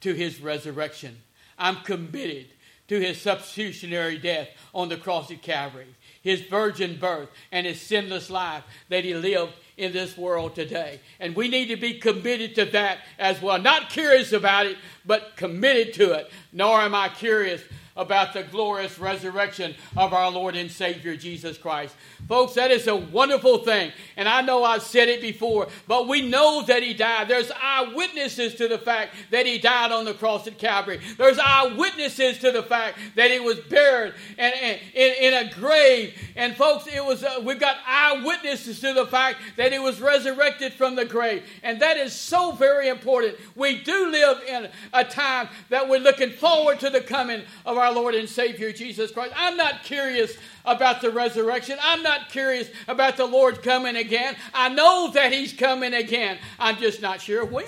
to 0.00 0.14
his 0.14 0.40
resurrection. 0.40 1.18
I'm 1.58 1.76
committed 1.82 2.46
to 2.88 2.98
his 2.98 3.20
substitutionary 3.20 4.16
death 4.16 4.48
on 4.74 4.88
the 4.88 4.96
cross 4.96 5.30
of 5.30 5.42
Calvary, 5.42 5.94
his 6.22 6.40
virgin 6.40 6.96
birth, 6.98 7.28
and 7.52 7.66
his 7.66 7.78
sinless 7.78 8.30
life 8.30 8.64
that 8.88 9.04
he 9.04 9.12
lived 9.12 9.52
in 9.78 9.92
this 9.92 10.18
world 10.18 10.54
today. 10.54 11.00
And 11.20 11.34
we 11.34 11.48
need 11.48 11.66
to 11.66 11.76
be 11.76 11.94
committed 11.94 12.56
to 12.56 12.66
that 12.66 12.98
as 13.18 13.40
well. 13.40 13.58
Not 13.58 13.90
curious 13.90 14.32
about 14.32 14.66
it, 14.66 14.76
but 15.06 15.36
committed 15.36 15.94
to 15.94 16.12
it. 16.12 16.30
Nor 16.52 16.80
am 16.80 16.94
I 16.94 17.08
curious 17.08 17.62
about 17.98 18.32
the 18.32 18.44
glorious 18.44 18.98
resurrection 18.98 19.74
of 19.96 20.14
our 20.14 20.30
Lord 20.30 20.56
and 20.56 20.70
Savior 20.70 21.16
Jesus 21.16 21.58
Christ. 21.58 21.94
Folks, 22.28 22.54
that 22.54 22.70
is 22.70 22.86
a 22.86 22.96
wonderful 22.96 23.58
thing. 23.58 23.92
And 24.16 24.28
I 24.28 24.40
know 24.40 24.64
I've 24.64 24.82
said 24.82 25.08
it 25.08 25.20
before, 25.20 25.68
but 25.86 26.08
we 26.08 26.26
know 26.26 26.62
that 26.62 26.82
He 26.82 26.94
died. 26.94 27.28
There's 27.28 27.50
eyewitnesses 27.60 28.54
to 28.54 28.68
the 28.68 28.78
fact 28.78 29.14
that 29.30 29.46
He 29.46 29.58
died 29.58 29.92
on 29.92 30.04
the 30.04 30.14
cross 30.14 30.46
at 30.46 30.58
Calvary. 30.58 31.00
There's 31.16 31.38
eyewitnesses 31.38 32.38
to 32.38 32.52
the 32.52 32.62
fact 32.62 32.98
that 33.16 33.30
He 33.30 33.40
was 33.40 33.58
buried 33.60 34.14
in, 34.38 34.52
in, 34.94 35.14
in 35.20 35.34
a 35.34 35.52
grave. 35.52 36.16
And 36.36 36.56
folks, 36.56 36.86
it 36.86 37.04
was 37.04 37.24
uh, 37.24 37.40
we've 37.42 37.60
got 37.60 37.76
eyewitnesses 37.86 38.80
to 38.80 38.92
the 38.92 39.06
fact 39.06 39.40
that 39.56 39.72
He 39.72 39.78
was 39.78 40.00
resurrected 40.00 40.72
from 40.72 40.94
the 40.94 41.04
grave. 41.04 41.42
And 41.64 41.82
that 41.82 41.96
is 41.96 42.12
so 42.12 42.52
very 42.52 42.88
important. 42.88 43.36
We 43.56 43.82
do 43.82 44.10
live 44.10 44.42
in 44.46 44.68
a 44.92 45.04
time 45.04 45.48
that 45.70 45.88
we're 45.88 45.98
looking 45.98 46.30
forward 46.30 46.78
to 46.80 46.90
the 46.90 47.00
coming 47.00 47.42
of 47.66 47.76
our 47.76 47.87
our 47.88 47.94
Lord 47.94 48.14
and 48.14 48.28
Savior 48.28 48.72
Jesus 48.72 49.10
Christ. 49.10 49.32
I'm 49.36 49.56
not 49.56 49.82
curious 49.82 50.36
about 50.64 51.00
the 51.00 51.10
resurrection. 51.10 51.78
I'm 51.82 52.02
not 52.02 52.28
curious 52.28 52.68
about 52.86 53.16
the 53.16 53.26
Lord 53.26 53.62
coming 53.62 53.96
again. 53.96 54.36
I 54.52 54.68
know 54.68 55.10
that 55.14 55.32
He's 55.32 55.52
coming 55.52 55.94
again. 55.94 56.38
I'm 56.58 56.76
just 56.76 57.00
not 57.00 57.20
sure 57.20 57.44
when. 57.44 57.64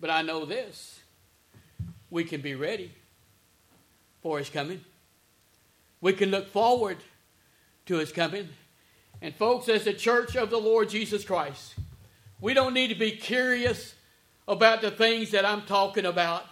But 0.00 0.10
I 0.10 0.22
know 0.22 0.44
this 0.44 1.00
we 2.08 2.24
can 2.24 2.40
be 2.40 2.54
ready 2.54 2.92
for 4.22 4.38
His 4.38 4.48
coming. 4.48 4.80
We 6.00 6.14
can 6.14 6.30
look 6.30 6.48
forward 6.48 6.96
to 7.86 7.96
His 7.96 8.12
coming. 8.12 8.48
And, 9.22 9.34
folks, 9.34 9.68
as 9.68 9.84
the 9.84 9.92
church 9.92 10.34
of 10.34 10.48
the 10.48 10.58
Lord 10.58 10.88
Jesus 10.88 11.24
Christ, 11.24 11.74
we 12.40 12.54
don't 12.54 12.72
need 12.72 12.88
to 12.88 12.94
be 12.94 13.10
curious 13.10 13.94
about 14.48 14.80
the 14.80 14.90
things 14.90 15.32
that 15.32 15.44
I'm 15.44 15.62
talking 15.62 16.06
about 16.06 16.46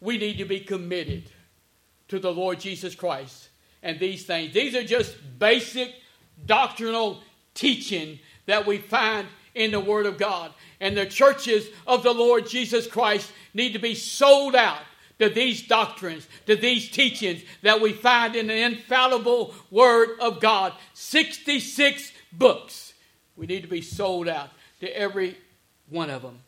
we 0.00 0.18
need 0.18 0.38
to 0.38 0.44
be 0.44 0.60
committed 0.60 1.30
to 2.08 2.18
the 2.18 2.32
Lord 2.32 2.60
Jesus 2.60 2.94
Christ 2.94 3.48
and 3.82 3.98
these 3.98 4.24
things. 4.24 4.52
These 4.52 4.74
are 4.74 4.84
just 4.84 5.16
basic 5.38 5.94
doctrinal 6.44 7.20
teaching 7.54 8.18
that 8.46 8.66
we 8.66 8.78
find 8.78 9.26
in 9.54 9.70
the 9.70 9.80
Word 9.80 10.06
of 10.06 10.18
God. 10.18 10.52
And 10.80 10.96
the 10.96 11.06
churches 11.06 11.66
of 11.86 12.02
the 12.02 12.12
Lord 12.12 12.46
Jesus 12.46 12.86
Christ 12.86 13.32
need 13.54 13.72
to 13.72 13.78
be 13.78 13.94
sold 13.94 14.54
out 14.54 14.82
to 15.18 15.30
these 15.30 15.66
doctrines, 15.66 16.28
to 16.46 16.56
these 16.56 16.90
teachings 16.90 17.42
that 17.62 17.80
we 17.80 17.92
find 17.92 18.36
in 18.36 18.48
the 18.48 18.62
infallible 18.62 19.54
Word 19.70 20.10
of 20.20 20.40
God. 20.40 20.74
66 20.92 22.12
books. 22.32 22.92
We 23.34 23.46
need 23.46 23.62
to 23.62 23.68
be 23.68 23.82
sold 23.82 24.28
out 24.28 24.50
to 24.80 24.96
every 24.96 25.38
one 25.88 26.10
of 26.10 26.22
them. 26.22 26.40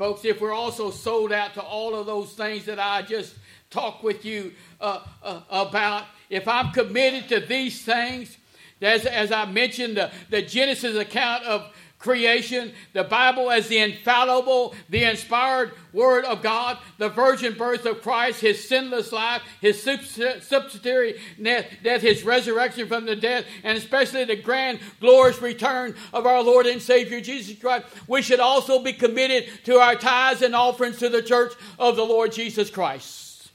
Folks, 0.00 0.24
if 0.24 0.40
we're 0.40 0.54
also 0.54 0.90
sold 0.90 1.30
out 1.30 1.52
to 1.52 1.60
all 1.60 1.94
of 1.94 2.06
those 2.06 2.32
things 2.32 2.64
that 2.64 2.78
I 2.78 3.02
just 3.02 3.34
talked 3.68 4.02
with 4.02 4.24
you 4.24 4.52
uh, 4.80 5.00
uh, 5.22 5.42
about, 5.50 6.04
if 6.30 6.48
I'm 6.48 6.72
committed 6.72 7.28
to 7.28 7.40
these 7.40 7.82
things, 7.82 8.38
as, 8.80 9.04
as 9.04 9.30
I 9.30 9.44
mentioned, 9.44 9.98
the, 9.98 10.10
the 10.30 10.40
Genesis 10.40 10.96
account 10.96 11.44
of 11.44 11.70
creation, 12.00 12.72
the 12.94 13.04
Bible 13.04 13.50
as 13.50 13.68
the 13.68 13.78
infallible, 13.78 14.74
the 14.88 15.04
inspired 15.04 15.72
Word 15.92 16.24
of 16.24 16.42
God, 16.42 16.78
the 16.98 17.10
virgin 17.10 17.56
birth 17.56 17.84
of 17.84 18.02
Christ, 18.02 18.40
His 18.40 18.66
sinless 18.66 19.12
life, 19.12 19.42
His 19.60 19.80
substitutionary 19.80 21.20
death, 21.40 22.02
His 22.02 22.24
resurrection 22.24 22.88
from 22.88 23.06
the 23.06 23.14
dead, 23.14 23.44
and 23.62 23.76
especially 23.76 24.24
the 24.24 24.36
grand, 24.36 24.80
glorious 24.98 25.40
return 25.42 25.94
of 26.12 26.26
our 26.26 26.42
Lord 26.42 26.66
and 26.66 26.80
Savior 26.80 27.20
Jesus 27.20 27.58
Christ. 27.60 27.86
We 28.08 28.22
should 28.22 28.40
also 28.40 28.82
be 28.82 28.94
committed 28.94 29.48
to 29.64 29.76
our 29.76 29.94
tithes 29.94 30.42
and 30.42 30.56
offerings 30.56 30.98
to 30.98 31.10
the 31.10 31.22
church 31.22 31.52
of 31.78 31.96
the 31.96 32.04
Lord 32.04 32.32
Jesus 32.32 32.70
Christ. 32.70 33.50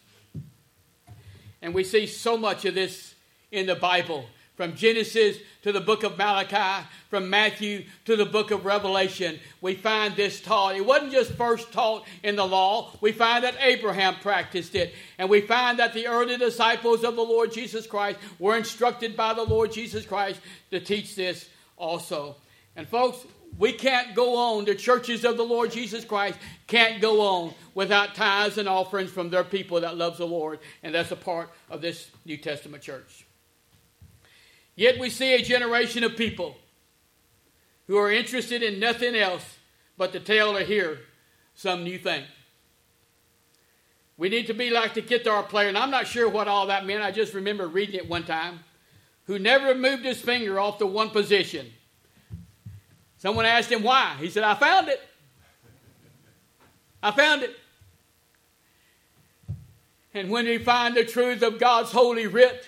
And 1.64 1.74
we 1.74 1.84
see 1.84 2.06
so 2.06 2.38
much 2.38 2.64
of 2.66 2.76
this 2.76 3.16
in 3.52 3.66
the 3.66 3.76
Bible, 3.76 4.28
from 4.56 4.76
Genesis 4.76 5.38
to 5.64 5.72
the 5.72 5.82
book 5.82 6.04
of 6.04 6.18
Malachi, 6.18 6.88
from 7.10 7.30
Matthew 7.30 7.84
to 8.06 8.16
the 8.16 8.26
book 8.26 8.52
of 8.52 8.66
Revelation, 8.66 9.40
we 9.62 9.76
find 9.76 10.16
this 10.16 10.40
taught. 10.42 10.76
It 10.76 10.86
wasn't 10.86 11.12
just 11.12 11.34
first 11.34 11.72
taught 11.74 12.06
in 12.24 12.36
the 12.36 12.46
law, 12.46 12.92
we 13.02 13.12
find 13.12 13.44
that 13.44 13.56
Abraham 13.60 14.16
practiced 14.22 14.76
it. 14.76 14.94
And 15.18 15.30
we 15.30 15.42
find 15.42 15.80
that 15.80 15.94
the 15.94 16.08
early 16.08 16.38
disciples 16.38 17.04
of 17.04 17.16
the 17.16 17.24
Lord 17.24 17.52
Jesus 17.52 17.86
Christ 17.86 18.20
were 18.40 18.58
instructed 18.58 19.18
by 19.18 19.34
the 19.34 19.44
Lord 19.44 19.72
Jesus 19.72 20.06
Christ 20.06 20.40
to 20.72 20.80
teach 20.80 21.16
this 21.16 21.50
also. 21.78 22.36
And 22.76 22.88
folks, 22.88 23.26
we 23.58 23.72
can't 23.72 24.16
go 24.16 24.36
on, 24.36 24.66
the 24.66 24.76
churches 24.76 25.24
of 25.24 25.38
the 25.38 25.44
Lord 25.44 25.72
Jesus 25.72 26.04
Christ 26.04 26.38
can't 26.68 27.02
go 27.02 27.22
on 27.22 27.54
without 27.74 28.16
tithes 28.16 28.58
and 28.58 28.68
offerings 28.68 29.12
from 29.12 29.30
their 29.30 29.46
people 29.46 29.80
that 29.82 29.98
loves 29.98 30.18
the 30.18 30.28
Lord. 30.28 30.60
And 30.84 30.94
that's 30.94 31.12
a 31.12 31.16
part 31.16 31.50
of 31.70 31.82
this 31.82 32.10
New 32.26 32.38
Testament 32.38 32.84
church. 32.84 33.25
Yet 34.76 35.00
we 35.00 35.10
see 35.10 35.34
a 35.34 35.42
generation 35.42 36.04
of 36.04 36.18
people 36.18 36.58
who 37.88 37.98
are 37.98 38.12
interested 38.12 38.62
in 38.62 38.80
nothing 38.80 39.16
else 39.16 39.58
but 39.98 40.12
to 40.14 40.20
tell 40.20 40.58
or 40.58 40.64
hear 40.64 41.00
some 41.54 41.84
new 41.84 41.98
thing. 41.98 42.24
We 44.18 44.30
need 44.30 44.48
to 44.48 44.54
be 44.54 44.70
like 44.70 44.94
the 44.94 45.02
guitar 45.02 45.44
player, 45.44 45.68
and 45.68 45.78
I'm 45.78 45.92
not 45.92 46.08
sure 46.08 46.30
what 46.30 46.48
all 46.48 46.68
that 46.68 46.86
meant. 46.86 47.04
I 47.04 47.12
just 47.12 47.34
remember 47.34 47.68
reading 47.68 47.96
it 47.96 48.10
one 48.10 48.24
time. 48.24 48.60
Who 49.26 49.40
never 49.40 49.76
moved 49.76 50.06
his 50.06 50.22
finger 50.22 50.60
off 50.60 50.80
the 50.80 50.86
one 50.86 51.10
position. 51.10 51.72
Someone 53.18 53.46
asked 53.46 53.72
him 53.72 53.84
why. 53.84 54.16
He 54.20 54.30
said, 54.30 54.44
I 54.44 54.56
found 54.56 54.88
it. 54.88 55.02
I 57.02 57.12
found 57.12 57.44
it. 57.44 57.56
And 60.14 60.30
when 60.30 60.46
we 60.46 60.60
find 60.60 60.96
the 60.96 61.04
truth 61.04 61.42
of 61.42 61.60
God's 61.60 61.92
holy 61.92 62.28
writ, 62.28 62.68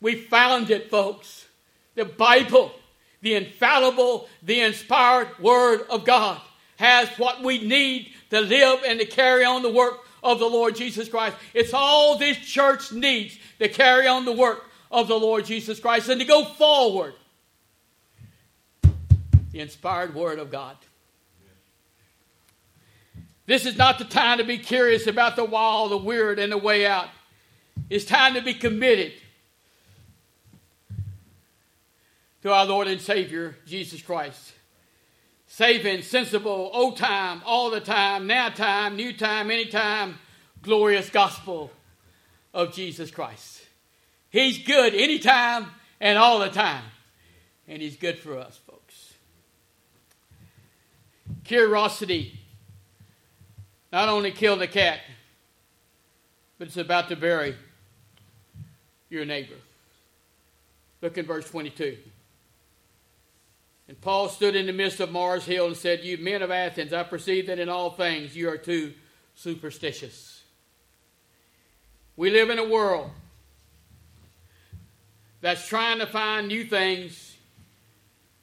we 0.00 0.14
found 0.14 0.70
it, 0.70 0.90
folks. 0.90 1.46
The 1.94 2.04
Bible, 2.04 2.72
the 3.20 3.34
infallible, 3.34 4.28
the 4.42 4.60
inspired 4.60 5.38
Word 5.38 5.82
of 5.90 6.04
God, 6.04 6.40
has 6.76 7.08
what 7.18 7.42
we 7.42 7.66
need 7.66 8.12
to 8.30 8.40
live 8.40 8.80
and 8.86 8.98
to 9.00 9.06
carry 9.06 9.44
on 9.44 9.62
the 9.62 9.70
work 9.70 9.98
of 10.22 10.38
the 10.38 10.46
Lord 10.46 10.76
Jesus 10.76 11.08
Christ. 11.08 11.36
It's 11.52 11.74
all 11.74 12.16
this 12.16 12.38
church 12.38 12.92
needs 12.92 13.38
to 13.58 13.68
carry 13.68 14.06
on 14.06 14.24
the 14.24 14.32
work 14.32 14.64
of 14.90 15.08
the 15.08 15.18
Lord 15.18 15.44
Jesus 15.44 15.80
Christ 15.80 16.08
and 16.08 16.20
to 16.20 16.26
go 16.26 16.44
forward 16.44 17.14
the 19.52 19.60
inspired 19.60 20.14
Word 20.14 20.38
of 20.38 20.50
God. 20.50 20.76
This 23.46 23.66
is 23.66 23.76
not 23.76 23.98
the 23.98 24.04
time 24.04 24.38
to 24.38 24.44
be 24.44 24.58
curious 24.58 25.08
about 25.08 25.34
the 25.34 25.44
wall, 25.44 25.88
the 25.88 25.96
weird, 25.96 26.38
and 26.38 26.52
the 26.52 26.58
way 26.58 26.86
out. 26.86 27.08
It's 27.88 28.04
time 28.04 28.34
to 28.34 28.42
be 28.42 28.54
committed 28.54 29.12
to 32.42 32.52
our 32.52 32.66
Lord 32.66 32.88
and 32.88 33.00
Savior, 33.00 33.56
Jesus 33.66 34.02
Christ. 34.02 34.52
Saving, 35.46 36.02
sensible, 36.02 36.70
old 36.72 36.96
time, 36.96 37.42
all 37.44 37.70
the 37.70 37.80
time, 37.80 38.26
now 38.26 38.48
time, 38.48 38.96
new 38.96 39.12
time, 39.12 39.50
anytime, 39.50 40.18
glorious 40.62 41.10
gospel 41.10 41.70
of 42.54 42.72
Jesus 42.72 43.10
Christ. 43.10 43.62
He's 44.30 44.58
good 44.58 44.94
anytime 44.94 45.66
and 46.00 46.18
all 46.18 46.38
the 46.38 46.48
time. 46.48 46.84
And 47.68 47.82
He's 47.82 47.96
good 47.96 48.18
for 48.18 48.38
us, 48.38 48.58
folks. 48.66 49.14
Curiosity 51.44 52.38
not 53.92 54.08
only 54.08 54.30
killed 54.30 54.62
a 54.62 54.68
cat, 54.68 55.00
but 56.58 56.68
it's 56.68 56.76
about 56.76 57.08
to 57.08 57.16
bury 57.16 57.56
your 59.08 59.24
neighbor. 59.24 59.56
Look 61.02 61.18
in 61.18 61.26
verse 61.26 61.48
22. 61.50 61.96
And 63.90 64.00
Paul 64.00 64.28
stood 64.28 64.54
in 64.54 64.66
the 64.66 64.72
midst 64.72 65.00
of 65.00 65.10
Mars 65.10 65.44
Hill 65.44 65.66
and 65.66 65.76
said, 65.76 66.04
You 66.04 66.16
men 66.16 66.42
of 66.42 66.52
Athens, 66.52 66.92
I 66.92 67.02
perceive 67.02 67.48
that 67.48 67.58
in 67.58 67.68
all 67.68 67.90
things 67.90 68.36
you 68.36 68.48
are 68.48 68.56
too 68.56 68.94
superstitious. 69.34 70.44
We 72.14 72.30
live 72.30 72.50
in 72.50 72.60
a 72.60 72.68
world 72.68 73.10
that's 75.40 75.66
trying 75.66 75.98
to 75.98 76.06
find 76.06 76.46
new 76.46 76.62
things, 76.62 77.36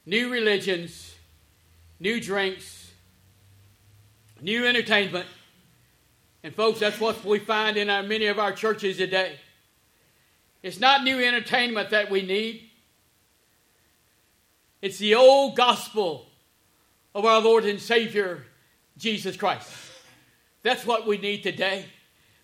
new 0.05 0.29
religions, 0.29 1.15
new 1.97 2.19
drinks, 2.19 2.91
new 4.41 4.67
entertainment. 4.67 5.27
And 6.43 6.53
folks, 6.53 6.81
that's 6.81 6.99
what 6.99 7.23
we 7.23 7.39
find 7.39 7.77
in 7.77 7.89
our, 7.89 8.03
many 8.03 8.25
of 8.25 8.37
our 8.37 8.51
churches 8.51 8.97
today. 8.97 9.39
It's 10.61 10.81
not 10.81 11.05
new 11.05 11.23
entertainment 11.23 11.91
that 11.91 12.11
we 12.11 12.21
need. 12.21 12.66
It's 14.81 14.97
the 14.97 15.15
old 15.15 15.55
gospel 15.55 16.27
of 17.15 17.25
our 17.25 17.41
Lord 17.41 17.65
and 17.65 17.79
Savior, 17.79 18.45
Jesus 18.97 19.35
Christ. 19.35 19.71
That's 20.63 20.85
what 20.85 21.07
we 21.07 21.17
need 21.17 21.43
today. 21.43 21.85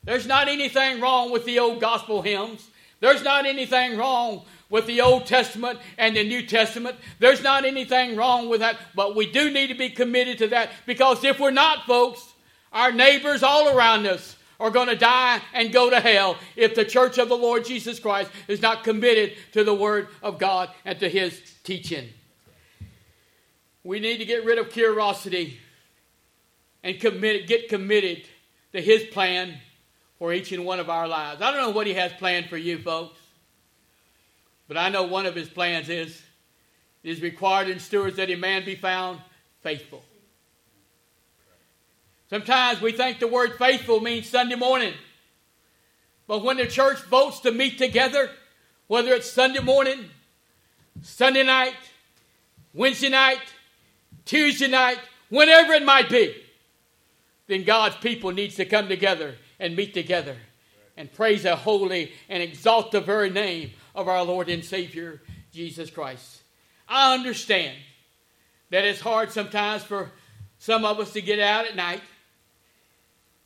There's 0.03 0.27
not 0.27 0.47
anything 0.47 0.99
wrong 0.99 1.31
with 1.31 1.45
the 1.45 1.59
old 1.59 1.79
gospel 1.79 2.21
hymns. 2.21 2.67
There's 2.99 3.23
not 3.23 3.45
anything 3.45 3.97
wrong 3.97 4.45
with 4.69 4.87
the 4.87 5.01
Old 5.01 5.25
Testament 5.25 5.77
and 5.97 6.15
the 6.15 6.23
New 6.23 6.45
Testament. 6.45 6.95
There's 7.19 7.43
not 7.43 7.65
anything 7.65 8.15
wrong 8.15 8.49
with 8.49 8.61
that, 8.61 8.77
but 8.95 9.15
we 9.15 9.29
do 9.29 9.51
need 9.51 9.67
to 9.67 9.75
be 9.75 9.89
committed 9.89 10.37
to 10.39 10.47
that 10.47 10.69
because 10.85 11.23
if 11.23 11.39
we're 11.39 11.51
not, 11.51 11.85
folks, 11.85 12.33
our 12.71 12.91
neighbors 12.91 13.43
all 13.43 13.77
around 13.77 14.07
us 14.07 14.37
are 14.59 14.71
going 14.71 14.87
to 14.87 14.95
die 14.95 15.41
and 15.53 15.73
go 15.73 15.89
to 15.89 15.99
hell 15.99 16.37
if 16.55 16.75
the 16.75 16.85
church 16.85 17.17
of 17.17 17.29
the 17.29 17.37
Lord 17.37 17.65
Jesus 17.65 17.99
Christ 17.99 18.31
is 18.47 18.61
not 18.61 18.83
committed 18.83 19.33
to 19.51 19.63
the 19.63 19.75
Word 19.75 20.07
of 20.23 20.39
God 20.39 20.69
and 20.85 20.99
to 20.99 21.09
His 21.09 21.39
teaching. 21.63 22.09
We 23.83 23.99
need 23.99 24.17
to 24.17 24.25
get 24.25 24.45
rid 24.45 24.57
of 24.57 24.69
curiosity 24.69 25.59
and 26.83 26.99
commit, 26.99 27.47
get 27.47 27.69
committed 27.69 28.25
to 28.71 28.81
His 28.81 29.03
plan 29.03 29.57
for 30.19 30.33
each 30.33 30.51
and 30.51 30.65
one 30.65 30.79
of 30.79 30.89
our 30.89 31.07
lives. 31.07 31.41
I 31.41 31.51
don't 31.51 31.61
know 31.61 31.69
what 31.71 31.87
He 31.87 31.93
has 31.93 32.13
planned 32.13 32.47
for 32.47 32.57
you, 32.57 32.79
folks, 32.79 33.19
but 34.67 34.77
I 34.77 34.89
know 34.89 35.03
one 35.03 35.25
of 35.25 35.35
His 35.35 35.49
plans 35.49 35.89
is 35.89 36.21
it 37.03 37.09
is 37.09 37.21
required 37.21 37.67
in 37.67 37.79
stewards 37.79 38.15
that 38.17 38.31
a 38.31 38.35
man 38.35 38.63
be 38.63 38.75
found 38.75 39.19
faithful. 39.61 40.03
Sometimes 42.29 42.81
we 42.81 42.93
think 42.93 43.19
the 43.19 43.27
word 43.27 43.57
faithful 43.57 43.99
means 43.99 44.27
Sunday 44.27 44.55
morning. 44.55 44.93
But 46.25 46.43
when 46.43 46.57
the 46.57 46.65
church 46.65 47.01
votes 47.03 47.41
to 47.41 47.51
meet 47.51 47.77
together, 47.77 48.29
whether 48.87 49.13
it's 49.13 49.29
Sunday 49.29 49.59
morning, 49.59 50.05
Sunday 51.01 51.43
night, 51.43 51.75
Wednesday 52.73 53.09
night, 53.09 53.52
Tuesday 54.25 54.67
night, 54.67 54.99
whenever 55.29 55.73
it 55.73 55.83
might 55.83 56.09
be, 56.09 56.35
then 57.47 57.63
God's 57.63 57.95
people 57.97 58.31
needs 58.31 58.55
to 58.55 58.65
come 58.65 58.87
together 58.87 59.35
and 59.59 59.75
meet 59.75 59.93
together 59.93 60.37
and 60.95 61.11
praise 61.11 61.43
the 61.43 61.55
holy 61.55 62.13
and 62.29 62.41
exalt 62.41 62.91
the 62.91 63.01
very 63.01 63.29
name 63.29 63.71
of 63.95 64.07
our 64.07 64.23
Lord 64.23 64.49
and 64.49 64.63
Savior 64.63 65.21
Jesus 65.51 65.89
Christ. 65.89 66.41
I 66.87 67.13
understand 67.13 67.77
that 68.69 68.85
it's 68.85 69.01
hard 69.01 69.31
sometimes 69.31 69.83
for 69.83 70.11
some 70.57 70.85
of 70.85 70.99
us 70.99 71.13
to 71.13 71.21
get 71.21 71.39
out 71.39 71.65
at 71.65 71.75
night 71.75 72.01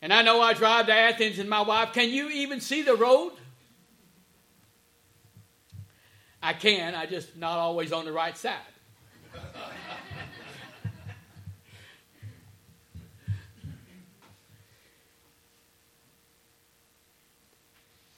and 0.01 0.13
I 0.13 0.21
know 0.21 0.41
I 0.41 0.53
drive 0.53 0.85
to 0.87 0.93
Athens 0.93 1.39
and 1.39 1.49
my 1.49 1.61
wife, 1.61 1.93
can 1.93 2.09
you 2.09 2.29
even 2.29 2.61
see 2.61 2.83
the 2.83 2.95
road? 2.95 3.33
I 6.41 6.53
can, 6.53 6.93
I 6.93 7.07
just 7.07 7.35
not 7.35 7.57
always 7.57 7.91
on 7.91 8.05
the 8.05 8.11
right 8.11 8.37
side. 8.37 8.55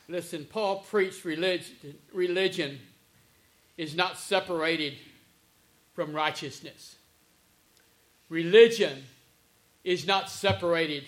Listen, 0.10 0.44
Paul 0.44 0.80
preached 0.90 1.24
religion, 1.24 1.96
religion 2.12 2.80
is 3.78 3.96
not 3.96 4.18
separated 4.18 4.96
from 5.94 6.14
righteousness. 6.14 6.96
Religion 8.28 9.04
is 9.84 10.08
not 10.08 10.32
separated 10.32 11.04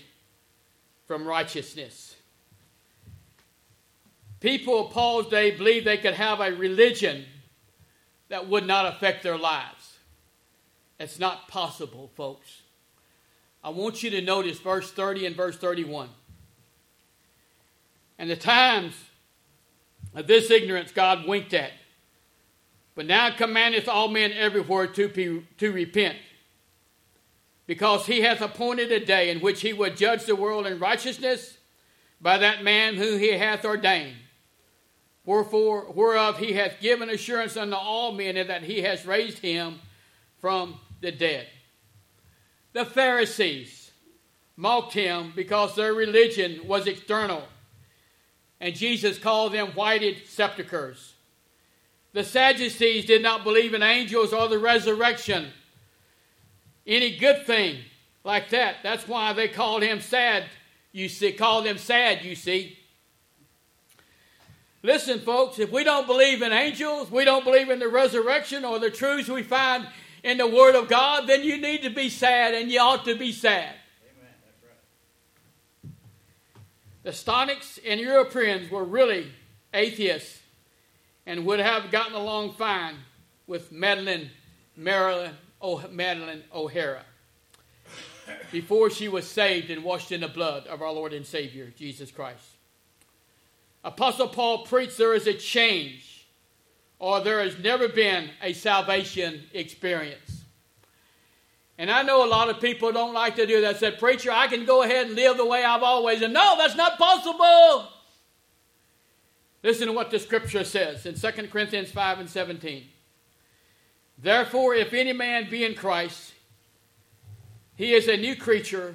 from 1.07 1.25
righteousness. 1.25 2.15
People 4.39 4.85
of 4.85 4.93
Paul's 4.93 5.27
day 5.29 5.49
believed 5.49 5.87
they 5.87 5.97
could 5.97 6.13
have 6.13 6.39
a 6.39 6.51
religion 6.51 7.25
that 8.29 8.47
would 8.47 8.67
not 8.67 8.85
affect 8.85 9.23
their 9.23 9.37
lives. 9.37 9.97
It's 10.99 11.19
not 11.19 11.47
possible, 11.47 12.11
folks. 12.15 12.61
I 13.63 13.69
want 13.69 14.03
you 14.03 14.11
to 14.11 14.21
notice 14.21 14.59
verse 14.59 14.91
30 14.91 15.25
and 15.25 15.35
verse 15.35 15.57
31. 15.57 16.09
And 18.21 18.29
the 18.29 18.35
times 18.35 18.93
of 20.13 20.27
this 20.27 20.51
ignorance 20.51 20.91
God 20.91 21.27
winked 21.27 21.55
at. 21.55 21.71
But 22.93 23.07
now 23.07 23.31
commandeth 23.31 23.89
all 23.89 24.09
men 24.09 24.31
everywhere 24.31 24.85
to, 24.85 25.07
be, 25.07 25.47
to 25.57 25.71
repent 25.71 26.17
because 27.65 28.05
he 28.05 28.21
hath 28.21 28.39
appointed 28.41 28.91
a 28.91 29.03
day 29.03 29.31
in 29.31 29.39
which 29.39 29.61
he 29.61 29.73
will 29.73 29.91
judge 29.95 30.25
the 30.25 30.35
world 30.35 30.67
in 30.67 30.77
righteousness 30.77 31.57
by 32.21 32.37
that 32.37 32.63
man 32.63 32.93
whom 32.93 33.17
he 33.17 33.31
hath 33.31 33.65
ordained. 33.65 34.17
Wherefore, 35.25 35.91
whereof 35.91 36.37
he 36.37 36.53
hath 36.53 36.79
given 36.79 37.09
assurance 37.09 37.57
unto 37.57 37.75
all 37.75 38.11
men, 38.11 38.35
that 38.35 38.61
he 38.61 38.83
has 38.83 39.03
raised 39.03 39.39
him 39.39 39.79
from 40.37 40.79
the 41.01 41.11
dead. 41.11 41.47
The 42.73 42.85
Pharisees 42.85 43.89
mocked 44.55 44.93
him 44.93 45.33
because 45.35 45.75
their 45.75 45.95
religion 45.95 46.67
was 46.67 46.85
external, 46.85 47.47
and 48.61 48.73
Jesus 48.73 49.19
called 49.19 49.51
them 49.51 49.71
whited 49.71 50.25
sepulchres. 50.25 51.15
The 52.13 52.23
Sadducees 52.23 53.05
did 53.05 53.21
not 53.21 53.43
believe 53.43 53.73
in 53.73 53.83
angels 53.83 54.31
or 54.31 54.47
the 54.47 54.59
resurrection 54.59 55.51
any 56.85 57.17
good 57.17 57.45
thing 57.45 57.79
like 58.23 58.49
that. 58.49 58.77
That's 58.83 59.07
why 59.07 59.33
they 59.33 59.47
called 59.47 59.83
him 59.83 60.01
sad, 60.01 60.45
you 60.91 61.09
see, 61.09 61.31
called 61.31 61.65
him 61.65 61.77
sad, 61.77 62.23
you 62.23 62.35
see. 62.35 62.77
Listen, 64.83 65.19
folks, 65.19 65.59
if 65.59 65.71
we 65.71 65.83
don't 65.83 66.07
believe 66.07 66.41
in 66.41 66.51
angels, 66.51 67.11
we 67.11 67.23
don't 67.23 67.43
believe 67.43 67.69
in 67.69 67.79
the 67.79 67.87
resurrection 67.87 68.65
or 68.65 68.79
the 68.79 68.89
truths 68.89 69.29
we 69.29 69.43
find 69.43 69.87
in 70.23 70.37
the 70.37 70.47
Word 70.47 70.75
of 70.75 70.89
God, 70.89 71.27
then 71.27 71.43
you 71.43 71.57
need 71.57 71.83
to 71.83 71.89
be 71.89 72.09
sad 72.09 72.55
and 72.55 72.71
you 72.71 72.79
ought 72.79 73.05
to 73.05 73.15
be 73.15 73.31
sad. 73.31 73.75
Amen. 74.03 74.33
That's 74.43 74.63
right. 74.63 75.91
The 77.03 77.13
Stoics 77.13 77.79
and 77.85 77.99
Epicureans 77.99 78.69
were 78.69 78.83
really 78.83 79.31
atheists 79.73 80.39
and 81.25 81.45
would 81.45 81.59
have 81.59 81.91
gotten 81.91 82.13
along 82.13 82.53
fine 82.53 82.95
with 83.47 83.71
Madeline, 83.71 84.29
Marilyn, 84.75 85.35
o- 85.61 85.87
Madeline 85.89 86.43
O'Hara 86.53 87.03
before 88.51 88.89
she 88.89 89.07
was 89.07 89.27
saved 89.27 89.69
and 89.69 89.83
washed 89.83 90.11
in 90.11 90.21
the 90.21 90.27
blood 90.27 90.67
of 90.67 90.81
our 90.81 90.91
Lord 90.91 91.13
and 91.13 91.25
Savior, 91.25 91.71
Jesus 91.77 92.11
Christ. 92.11 92.43
Apostle 93.83 94.27
Paul 94.27 94.59
preached 94.65 94.97
there 94.97 95.13
is 95.13 95.27
a 95.27 95.33
change, 95.33 96.27
or 96.99 97.19
there 97.21 97.41
has 97.41 97.57
never 97.57 97.87
been 97.87 98.29
a 98.41 98.53
salvation 98.53 99.43
experience. 99.53 100.30
And 101.81 101.89
I 101.89 102.03
know 102.03 102.23
a 102.23 102.29
lot 102.29 102.47
of 102.47 102.61
people 102.61 102.91
don't 102.91 103.15
like 103.15 103.37
to 103.37 103.47
do 103.47 103.61
that. 103.61 103.79
Said, 103.79 103.97
Preacher, 103.97 104.29
I 104.31 104.45
can 104.45 104.65
go 104.65 104.83
ahead 104.83 105.07
and 105.07 105.15
live 105.15 105.35
the 105.35 105.47
way 105.47 105.63
I've 105.63 105.81
always. 105.81 106.21
And 106.21 106.31
no, 106.31 106.53
that's 106.55 106.75
not 106.75 106.99
possible. 106.99 107.87
Listen 109.63 109.87
to 109.87 109.91
what 109.91 110.11
the 110.11 110.19
scripture 110.19 110.63
says 110.63 111.07
in 111.07 111.15
2 111.15 111.47
Corinthians 111.47 111.89
5 111.89 112.19
and 112.19 112.29
17. 112.29 112.83
Therefore, 114.19 114.75
if 114.75 114.93
any 114.93 115.11
man 115.11 115.49
be 115.49 115.65
in 115.65 115.73
Christ, 115.73 116.33
he 117.75 117.93
is 117.93 118.07
a 118.07 118.15
new 118.15 118.35
creature. 118.35 118.93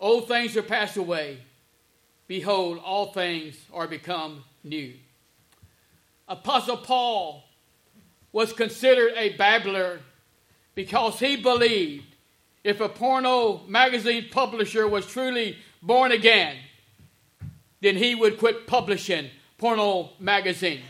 Old 0.00 0.26
things 0.26 0.56
are 0.56 0.64
passed 0.64 0.96
away. 0.96 1.38
Behold, 2.26 2.80
all 2.84 3.12
things 3.12 3.64
are 3.72 3.86
become 3.86 4.42
new. 4.64 4.92
Apostle 6.26 6.78
Paul 6.78 7.44
was 8.32 8.52
considered 8.52 9.12
a 9.14 9.36
babbler 9.36 10.00
because 10.76 11.18
he 11.18 11.34
believed 11.34 12.04
if 12.62 12.80
a 12.80 12.88
porno 12.88 13.62
magazine 13.66 14.26
publisher 14.30 14.86
was 14.86 15.06
truly 15.06 15.56
born 15.82 16.12
again, 16.12 16.56
then 17.80 17.96
he 17.96 18.14
would 18.14 18.38
quit 18.38 18.68
publishing 18.68 19.30
porno 19.58 20.10
magazine. 20.20 20.82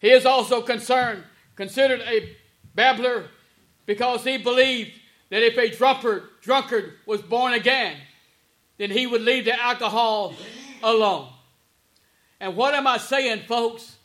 He 0.00 0.10
is 0.10 0.26
also 0.26 0.60
concerned, 0.60 1.24
considered 1.56 2.00
a 2.02 2.36
babbler 2.74 3.28
because 3.86 4.24
he 4.24 4.36
believed 4.36 4.92
that 5.30 5.42
if 5.42 5.56
a 5.56 5.74
drunkard, 5.74 6.24
drunkard 6.42 6.94
was 7.06 7.22
born 7.22 7.52
again, 7.52 7.96
then 8.76 8.90
he 8.90 9.06
would 9.06 9.22
leave 9.22 9.44
the 9.44 9.60
alcohol 9.60 10.34
alone. 10.82 11.28
And 12.40 12.56
what 12.56 12.74
am 12.74 12.86
I 12.86 12.98
saying, 12.98 13.42
folks? 13.46 13.96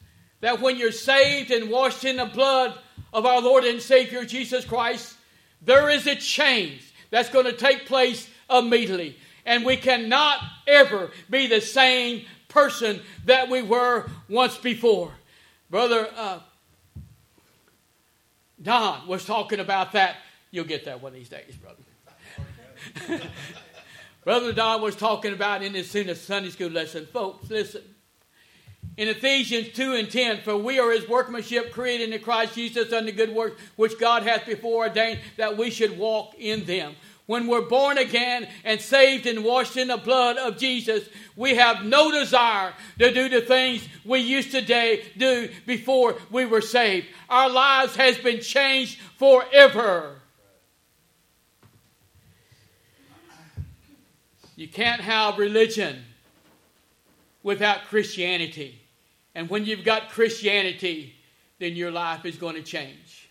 That 0.42 0.60
when 0.60 0.78
you're 0.78 0.92
saved 0.92 1.52
and 1.52 1.70
washed 1.70 2.04
in 2.04 2.18
the 2.18 2.26
blood 2.26 2.78
of 3.14 3.26
our 3.26 3.42
Lord 3.42 3.64
and 3.64 3.82
Savior 3.82 4.26
Jesus 4.26 4.66
Christ, 4.66 5.16
there 5.62 5.90
is 5.90 6.08
a 6.08 6.16
change 6.16 6.94
that's 7.10 7.30
going 7.30 7.46
to 7.46 7.54
take 7.54 7.86
place 7.86 8.30
immediately. 8.50 9.18
And 9.46 9.66
we 9.66 9.78
cannot 9.78 10.40
ever 10.68 11.12
be 11.30 11.48
the 11.48 11.62
same 11.62 12.26
person 12.50 13.02
that 13.26 13.50
we 13.50 13.62
were 13.62 14.10
once 14.28 14.58
before. 14.58 15.12
Brother 15.70 16.08
uh, 16.16 16.40
Don 18.62 19.08
was 19.08 19.26
talking 19.26 19.60
about 19.60 19.92
that. 19.94 20.18
You'll 20.52 20.66
get 20.66 20.86
that 20.86 21.02
one 21.02 21.12
of 21.12 21.18
these 21.18 21.30
days, 21.30 21.56
brother. 21.56 23.24
brother 24.24 24.54
Don 24.54 24.82
was 24.82 24.96
talking 24.96 25.34
about 25.34 25.64
in 25.64 25.74
this 25.74 25.94
in 25.96 26.14
Sunday 26.16 26.50
school 26.50 26.70
lesson. 26.70 27.06
Folks, 27.08 27.50
listen. 27.50 27.82
In 28.96 29.08
Ephesians 29.08 29.70
2 29.74 29.94
and 29.96 30.12
10, 30.12 30.42
for 30.42 30.56
we 30.56 30.78
are 30.80 30.92
his 30.92 31.10
workmanship 31.10 31.72
created 31.72 32.14
in 32.14 32.22
Christ 32.22 32.54
Jesus 32.54 32.94
unto 32.94 33.12
good 33.12 33.34
works, 33.34 33.60
which 33.76 34.00
God 34.00 34.22
hath 34.22 34.46
before 34.46 34.86
ordained 34.86 35.20
that 35.38 35.58
we 35.58 35.72
should 35.72 35.98
walk 35.98 36.36
in 36.38 36.66
them. 36.66 36.96
When 37.26 37.48
we're 37.48 37.62
born 37.62 37.98
again 37.98 38.48
and 38.64 38.80
saved 38.80 39.26
and 39.26 39.44
washed 39.44 39.78
in 39.78 39.88
the 39.88 39.98
blood 39.98 40.38
of 40.38 40.58
Jesus, 40.58 41.08
we 41.36 41.56
have 41.56 41.84
no 41.86 42.12
desire 42.12 42.74
to 43.00 43.12
do 43.12 43.30
the 43.30 43.42
things 43.42 43.88
we 44.06 44.20
used 44.20 44.52
to 44.52 44.62
do 45.18 45.50
before 45.66 46.16
we 46.30 46.46
were 46.46 46.62
saved. 46.62 47.08
Our 47.30 47.50
lives 47.50 47.96
has 47.96 48.18
been 48.18 48.42
changed 48.42 49.00
forever. 49.18 50.20
You 54.56 54.68
can't 54.68 55.02
have 55.02 55.40
religion 55.40 56.04
without 57.42 57.86
Christianity. 57.86 58.83
And 59.36 59.50
when 59.50 59.66
you've 59.66 59.84
got 59.84 60.10
Christianity, 60.10 61.16
then 61.60 61.76
your 61.76 61.92
life 61.92 62.26
is 62.26 62.38
going 62.38 62.56
to 62.56 62.62
change. 62.62 63.30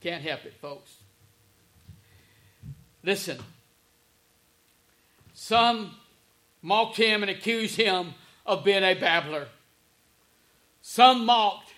Can't 0.00 0.22
help 0.22 0.44
it, 0.44 0.54
folks. 0.60 0.96
Listen. 3.02 3.38
Some 5.32 5.94
mocked 6.62 6.96
him 6.96 7.22
and 7.22 7.30
accused 7.30 7.76
him 7.76 8.14
of 8.46 8.64
being 8.64 8.82
a 8.82 8.94
babbler. 8.94 9.48
Some 10.82 11.24
mocked 11.26 11.70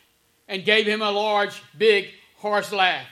and 0.49 0.65
gave 0.65 0.87
him 0.87 1.03
a 1.03 1.11
large, 1.11 1.63
big, 1.77 2.09
harsh 2.39 2.73
laugh. 2.73 3.07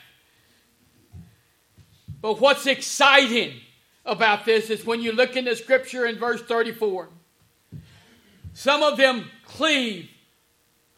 But 2.20 2.40
what's 2.40 2.66
exciting 2.66 3.60
about 4.06 4.44
this 4.44 4.70
is 4.70 4.86
when 4.86 5.02
you 5.02 5.12
look 5.12 5.36
in 5.36 5.44
the 5.44 5.56
scripture 5.56 6.06
in 6.06 6.16
verse 6.16 6.40
34. 6.42 7.08
Some 8.52 8.82
of 8.82 8.96
them 8.96 9.30
cleave 9.44 10.08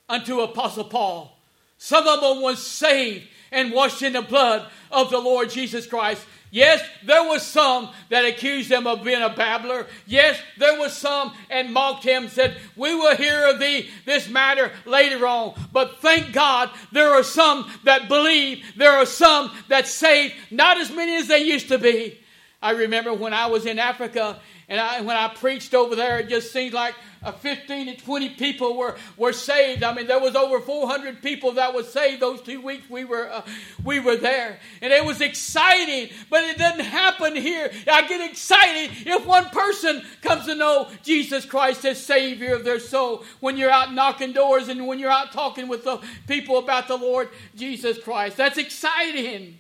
unto 0.09 0.40
Apostle 0.40 0.85
Paul. 0.85 1.37
Some 1.79 2.07
of 2.07 2.21
them 2.21 2.42
was 2.42 2.64
saved 2.64 3.27
and 3.53 3.73
washed 3.73 4.03
in 4.03 4.14
the 4.14 4.23
blood 4.23 4.66
of 4.90 5.11
the 5.11 5.19
Lord 5.19 5.51
Jesus 5.51 5.87
Christ. 5.87 6.25
Yes, 6.51 6.83
there 7.05 7.25
was 7.25 7.42
some 7.42 7.90
that 8.09 8.25
accused 8.25 8.71
him 8.71 8.87
of 8.87 9.05
being 9.05 9.21
a 9.21 9.29
babbler. 9.29 9.87
Yes, 10.07 10.40
there 10.59 10.79
was 10.79 10.97
some 10.97 11.35
and 11.51 11.73
mocked 11.73 12.05
him, 12.05 12.29
said, 12.29 12.57
We 12.77 12.95
will 12.95 13.16
hear 13.16 13.49
of 13.49 13.59
thee 13.59 13.90
this 14.05 14.29
matter 14.29 14.73
later 14.87 15.27
on. 15.27 15.55
But 15.73 15.99
thank 15.99 16.33
God 16.33 16.71
there 16.92 17.11
are 17.11 17.25
some 17.25 17.71
that 17.85 18.09
believe, 18.09 18.64
there 18.77 18.92
are 18.92 19.07
some 19.07 19.51
that 19.69 19.87
saved, 19.87 20.35
not 20.51 20.79
as 20.79 20.90
many 20.90 21.16
as 21.16 21.27
they 21.27 21.45
used 21.45 21.69
to 21.69 21.79
be. 21.79 22.19
I 22.62 22.71
remember 22.71 23.12
when 23.12 23.35
I 23.35 23.47
was 23.47 23.66
in 23.66 23.79
Africa 23.79 24.40
and 24.68 24.81
I, 24.81 25.00
when 25.00 25.16
I 25.16 25.29
preached 25.29 25.74
over 25.74 25.94
there, 25.94 26.18
it 26.18 26.29
just 26.29 26.52
seemed 26.52 26.74
like 26.74 26.96
uh, 27.22 27.31
15 27.31 27.87
to 27.87 27.96
20 27.96 28.31
people 28.31 28.76
were, 28.76 28.96
were 29.16 29.33
saved. 29.33 29.85
I 29.85 29.94
mean, 29.94 30.09
there 30.09 30.18
was 30.18 30.35
over 30.35 30.59
400 30.61 31.22
people 31.22 31.52
that 31.52 31.72
were 31.72 31.85
saved 31.85 32.20
those 32.20 32.42
two 32.42 32.61
weeks 32.61 32.90
we 32.90 33.05
were, 33.05 33.31
uh, 33.31 33.42
we 33.85 34.00
were 34.00 34.16
there. 34.16 34.59
And 34.83 34.92
it 34.92 35.05
was 35.05 35.20
exciting, 35.20 36.11
but 36.31 36.42
it 36.42 36.59
doesn't 36.59 36.85
happen 36.85 37.37
here. 37.37 37.70
I 37.87 38.09
get 38.09 38.29
excited 38.29 38.90
if 39.07 39.24
one 39.24 39.44
person 39.50 40.02
comes 40.20 40.46
to 40.46 40.57
know 40.57 40.88
Jesus 41.05 41.44
Christ 41.44 41.85
as 41.85 42.05
Savior 42.05 42.57
of 42.57 42.64
their 42.64 42.81
soul. 42.81 43.22
When 43.38 43.57
you're 43.57 43.70
out 43.70 43.92
knocking 43.92 44.33
doors 44.33 44.66
and 44.66 44.88
when 44.88 44.98
you're 44.98 45.11
out 45.11 45.31
talking 45.31 45.68
with 45.68 45.85
the 45.85 46.00
people 46.26 46.59
about 46.59 46.88
the 46.88 46.96
Lord 46.96 47.29
Jesus 47.55 47.98
Christ. 47.98 48.37
That's 48.37 48.59
exciting. 48.59 49.59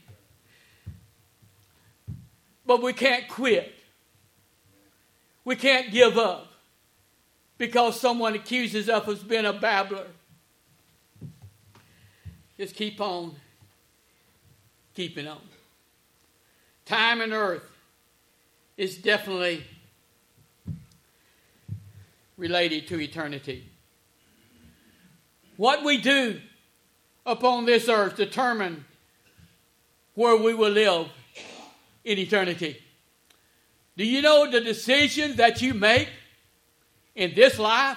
But 2.66 2.82
we 2.82 2.92
can't 2.92 3.28
quit. 3.28 3.75
We 5.46 5.54
can't 5.54 5.92
give 5.92 6.18
up 6.18 6.48
because 7.56 8.00
someone 8.00 8.34
accuses 8.34 8.88
us 8.88 9.06
of 9.06 9.28
being 9.28 9.46
a 9.46 9.52
babbler. 9.52 10.08
Just 12.58 12.74
keep 12.74 13.00
on 13.00 13.36
keeping 14.92 15.28
on. 15.28 15.40
Time 16.84 17.20
and 17.20 17.32
earth 17.32 17.62
is 18.76 18.98
definitely 18.98 19.62
related 22.36 22.88
to 22.88 23.00
eternity. 23.00 23.70
What 25.56 25.84
we 25.84 25.98
do 25.98 26.40
upon 27.24 27.66
this 27.66 27.88
earth 27.88 28.16
determine 28.16 28.84
where 30.14 30.36
we 30.36 30.54
will 30.54 30.72
live 30.72 31.06
in 32.04 32.18
eternity. 32.18 32.82
Do 33.96 34.04
you 34.04 34.20
know 34.20 34.50
the 34.50 34.60
decisions 34.60 35.36
that 35.36 35.62
you 35.62 35.72
make 35.72 36.08
in 37.14 37.34
this 37.34 37.58
life, 37.58 37.96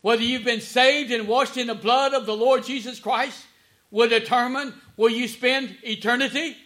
whether 0.00 0.22
you've 0.22 0.44
been 0.44 0.60
saved 0.60 1.12
and 1.12 1.28
washed 1.28 1.56
in 1.56 1.66
the 1.66 1.74
blood 1.74 2.14
of 2.14 2.26
the 2.26 2.36
Lord 2.36 2.64
Jesus 2.64 2.98
Christ, 2.98 3.44
will 3.90 4.08
determine 4.08 4.74
where 4.96 5.10
you 5.10 5.28
spend 5.28 5.76
eternity? 5.82 6.56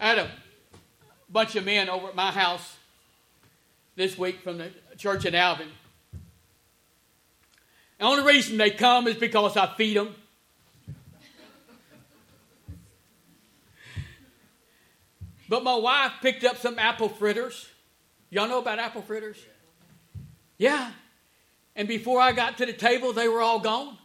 I 0.00 0.08
had 0.08 0.18
a 0.18 0.30
bunch 1.30 1.56
of 1.56 1.64
men 1.64 1.88
over 1.88 2.08
at 2.08 2.14
my 2.14 2.30
house 2.30 2.76
this 3.94 4.16
week 4.16 4.40
from 4.40 4.58
the 4.58 4.70
church 4.96 5.24
in 5.24 5.34
Alvin. 5.34 5.68
The 7.98 8.04
only 8.04 8.24
reason 8.24 8.58
they 8.58 8.70
come 8.70 9.06
is 9.06 9.16
because 9.16 9.56
I 9.56 9.74
feed 9.74 9.96
them. 9.96 10.14
But 15.48 15.62
my 15.62 15.76
wife 15.76 16.12
picked 16.22 16.44
up 16.44 16.56
some 16.56 16.78
apple 16.78 17.08
fritters. 17.08 17.68
Y'all 18.30 18.48
know 18.48 18.58
about 18.58 18.78
apple 18.78 19.02
fritters? 19.02 19.38
Yeah. 20.58 20.90
And 21.76 21.86
before 21.86 22.20
I 22.20 22.32
got 22.32 22.58
to 22.58 22.66
the 22.66 22.72
table, 22.72 23.12
they 23.12 23.28
were 23.28 23.40
all 23.40 23.60
gone. 23.60 23.96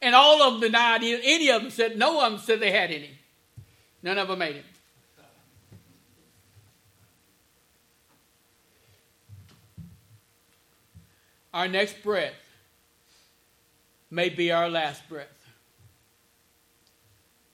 And 0.00 0.14
all 0.14 0.42
of 0.42 0.54
them 0.54 0.60
denied 0.60 1.02
any 1.02 1.50
of 1.50 1.62
them 1.62 1.70
said, 1.70 1.98
no 1.98 2.24
of 2.24 2.32
them 2.32 2.40
said 2.40 2.60
they 2.60 2.70
had 2.70 2.90
any. 2.90 3.10
None 4.02 4.18
of 4.18 4.28
them 4.28 4.40
ate 4.40 4.56
it. 4.56 4.64
Our 11.52 11.68
next 11.68 12.02
breath 12.02 12.34
may 14.10 14.28
be 14.28 14.52
our 14.52 14.68
last 14.68 15.08
breath. 15.08 15.35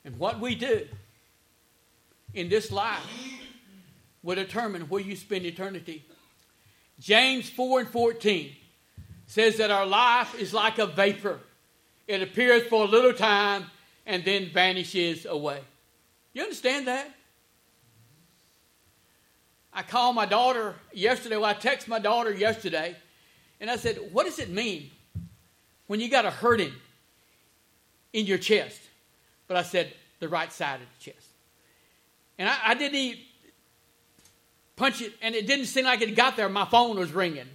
And 0.04 0.18
what 0.18 0.40
we 0.40 0.54
do 0.54 0.86
in 2.34 2.48
this 2.48 2.72
life 2.72 3.06
will 4.22 4.36
determine 4.36 4.82
where 4.82 5.00
you 5.00 5.16
spend 5.16 5.46
eternity. 5.46 6.04
James 6.98 7.48
4 7.50 7.80
and 7.80 7.88
14 7.88 8.52
says 9.26 9.56
that 9.58 9.70
our 9.70 9.86
life 9.86 10.34
is 10.38 10.52
like 10.52 10.78
a 10.78 10.86
vapor. 10.86 11.40
It 12.06 12.22
appears 12.22 12.64
for 12.68 12.84
a 12.84 12.88
little 12.88 13.12
time 13.12 13.66
and 14.06 14.24
then 14.24 14.50
vanishes 14.52 15.26
away. 15.26 15.60
You 16.32 16.42
understand 16.42 16.86
that? 16.86 17.08
I 19.72 19.82
called 19.82 20.14
my 20.14 20.26
daughter 20.26 20.74
yesterday. 20.92 21.36
Well, 21.36 21.46
I 21.46 21.54
texted 21.54 21.88
my 21.88 21.98
daughter 21.98 22.30
yesterday, 22.30 22.94
and 23.58 23.70
I 23.70 23.76
said, 23.76 23.96
What 24.12 24.26
does 24.26 24.38
it 24.38 24.50
mean 24.50 24.90
when 25.86 26.00
you 26.00 26.08
got 26.08 26.24
a 26.24 26.30
hurting 26.30 26.72
in 28.12 28.26
your 28.26 28.38
chest. 28.38 28.80
But 29.52 29.58
I 29.58 29.64
said, 29.64 29.92
the 30.18 30.30
right 30.30 30.50
side 30.50 30.80
of 30.80 30.86
the 30.98 31.10
chest. 31.10 31.26
And 32.38 32.48
I, 32.48 32.56
I 32.68 32.74
didn't 32.74 32.94
even 32.96 33.22
punch 34.76 35.02
it, 35.02 35.12
and 35.20 35.34
it 35.34 35.46
didn't 35.46 35.66
seem 35.66 35.84
like 35.84 36.00
it 36.00 36.16
got 36.16 36.38
there. 36.38 36.48
My 36.48 36.64
phone 36.64 36.98
was 36.98 37.12
ringing. 37.12 37.50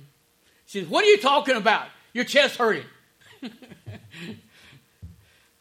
She 0.67 0.81
says, 0.81 0.88
What 0.88 1.03
are 1.03 1.07
you 1.07 1.17
talking 1.17 1.55
about? 1.55 1.88
Your 2.13 2.23
chest 2.23 2.57
hurting. 2.57 2.83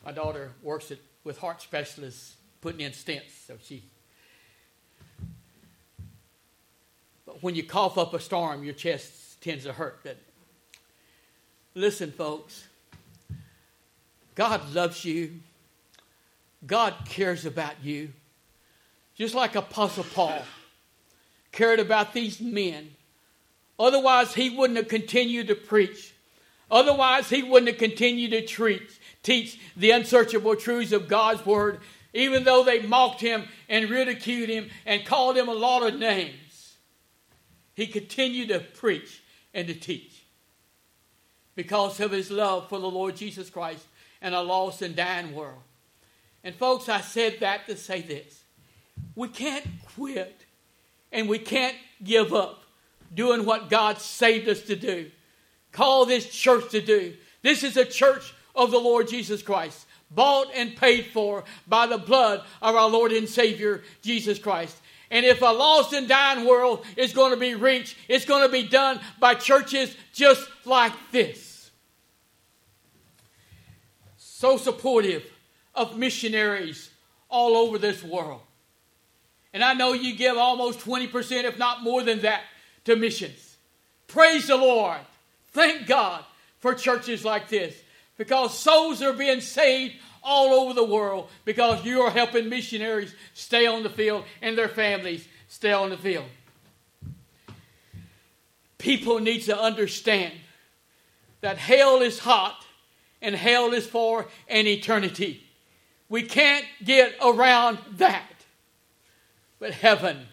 My 0.04 0.12
daughter 0.12 0.52
works 0.62 0.90
at, 0.90 0.98
with 1.24 1.38
heart 1.38 1.62
specialists 1.62 2.36
putting 2.60 2.82
in 2.82 2.92
stents, 2.92 3.46
so 3.46 3.54
she. 3.62 3.82
But 7.24 7.42
when 7.42 7.54
you 7.54 7.64
cough 7.64 7.96
up 7.96 8.12
a 8.12 8.20
storm, 8.20 8.62
your 8.62 8.74
chest 8.74 9.40
tends 9.40 9.64
to 9.64 9.72
hurt. 9.72 10.06
Listen, 11.74 12.12
folks. 12.12 12.68
God 14.34 14.74
loves 14.74 15.02
you. 15.02 15.40
God 16.66 16.94
cares 17.08 17.44
about 17.44 17.82
you. 17.82 18.12
Just 19.14 19.34
like 19.34 19.54
Apostle 19.54 20.04
Paul 20.04 20.42
cared 21.52 21.80
about 21.80 22.12
these 22.12 22.40
men. 22.40 22.90
Otherwise, 23.78 24.34
he 24.34 24.50
wouldn't 24.50 24.76
have 24.76 24.88
continued 24.88 25.48
to 25.48 25.54
preach. 25.54 26.14
Otherwise, 26.70 27.30
he 27.30 27.42
wouldn't 27.42 27.70
have 27.70 27.78
continued 27.78 28.32
to 28.32 28.44
treat, 28.44 28.98
teach 29.22 29.58
the 29.76 29.90
unsearchable 29.90 30.56
truths 30.56 30.92
of 30.92 31.08
God's 31.08 31.44
word, 31.46 31.80
even 32.12 32.44
though 32.44 32.64
they 32.64 32.82
mocked 32.82 33.20
him 33.20 33.44
and 33.68 33.88
ridiculed 33.88 34.48
him 34.48 34.70
and 34.84 35.06
called 35.06 35.36
him 35.36 35.48
a 35.48 35.54
lot 35.54 35.82
of 35.82 35.98
names. 35.98 36.76
He 37.74 37.86
continued 37.86 38.48
to 38.48 38.60
preach 38.60 39.22
and 39.54 39.66
to 39.68 39.74
teach 39.74 40.24
because 41.54 42.00
of 42.00 42.10
his 42.10 42.30
love 42.30 42.68
for 42.68 42.78
the 42.78 42.90
Lord 42.90 43.16
Jesus 43.16 43.48
Christ 43.50 43.84
and 44.20 44.34
a 44.34 44.40
lost 44.40 44.82
and 44.82 44.96
dying 44.96 45.34
world. 45.34 45.62
And, 46.46 46.54
folks, 46.54 46.88
I 46.88 47.00
said 47.00 47.40
that 47.40 47.66
to 47.66 47.76
say 47.76 48.02
this 48.02 48.44
we 49.16 49.26
can't 49.26 49.66
quit 49.96 50.44
and 51.10 51.28
we 51.28 51.40
can't 51.40 51.74
give 52.04 52.32
up 52.32 52.62
doing 53.12 53.44
what 53.44 53.68
God 53.68 54.00
saved 54.00 54.48
us 54.48 54.60
to 54.62 54.76
do, 54.76 55.10
call 55.72 56.06
this 56.06 56.30
church 56.30 56.70
to 56.70 56.80
do. 56.80 57.14
This 57.42 57.64
is 57.64 57.76
a 57.76 57.84
church 57.84 58.32
of 58.54 58.70
the 58.70 58.78
Lord 58.78 59.08
Jesus 59.08 59.42
Christ, 59.42 59.86
bought 60.12 60.46
and 60.54 60.76
paid 60.76 61.06
for 61.06 61.42
by 61.66 61.88
the 61.88 61.98
blood 61.98 62.44
of 62.62 62.76
our 62.76 62.88
Lord 62.88 63.10
and 63.10 63.28
Savior, 63.28 63.82
Jesus 64.00 64.38
Christ. 64.38 64.76
And 65.10 65.26
if 65.26 65.42
a 65.42 65.46
lost 65.46 65.94
and 65.94 66.06
dying 66.06 66.46
world 66.46 66.84
is 66.96 67.12
going 67.12 67.32
to 67.32 67.40
be 67.40 67.56
reached, 67.56 67.96
it's 68.06 68.24
going 68.24 68.46
to 68.46 68.52
be 68.52 68.68
done 68.68 69.00
by 69.18 69.34
churches 69.34 69.96
just 70.12 70.48
like 70.64 70.92
this. 71.10 71.72
So 74.16 74.56
supportive 74.58 75.32
of 75.76 75.96
missionaries 75.96 76.90
all 77.28 77.56
over 77.56 77.78
this 77.78 78.02
world. 78.02 78.40
And 79.52 79.62
I 79.62 79.74
know 79.74 79.92
you 79.92 80.16
give 80.16 80.36
almost 80.36 80.80
20%, 80.80 81.44
if 81.44 81.58
not 81.58 81.82
more 81.82 82.02
than 82.02 82.20
that, 82.22 82.42
to 82.84 82.96
missions. 82.96 83.56
Praise 84.06 84.48
the 84.48 84.56
Lord. 84.56 84.98
Thank 85.52 85.86
God 85.86 86.24
for 86.58 86.74
churches 86.74 87.24
like 87.24 87.48
this 87.48 87.74
because 88.16 88.58
souls 88.58 89.02
are 89.02 89.12
being 89.12 89.40
saved 89.40 89.94
all 90.22 90.52
over 90.52 90.74
the 90.74 90.84
world 90.84 91.28
because 91.44 91.84
you 91.84 92.02
are 92.02 92.10
helping 92.10 92.48
missionaries 92.48 93.14
stay 93.34 93.66
on 93.66 93.82
the 93.82 93.90
field 93.90 94.24
and 94.42 94.58
their 94.58 94.68
families 94.68 95.26
stay 95.48 95.72
on 95.72 95.90
the 95.90 95.96
field. 95.96 96.26
People 98.78 99.20
need 99.20 99.40
to 99.42 99.58
understand 99.58 100.34
that 101.40 101.58
hell 101.58 102.02
is 102.02 102.18
hot 102.18 102.64
and 103.22 103.34
hell 103.34 103.72
is 103.72 103.86
for 103.86 104.26
an 104.48 104.66
eternity. 104.66 105.45
We 106.08 106.22
can't 106.22 106.64
get 106.84 107.14
around 107.22 107.78
that. 107.96 108.30
But 109.58 109.72
heaven 109.72 110.26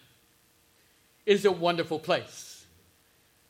is 1.25 1.45
a 1.45 1.51
wonderful 1.51 1.99
place. 1.99 2.65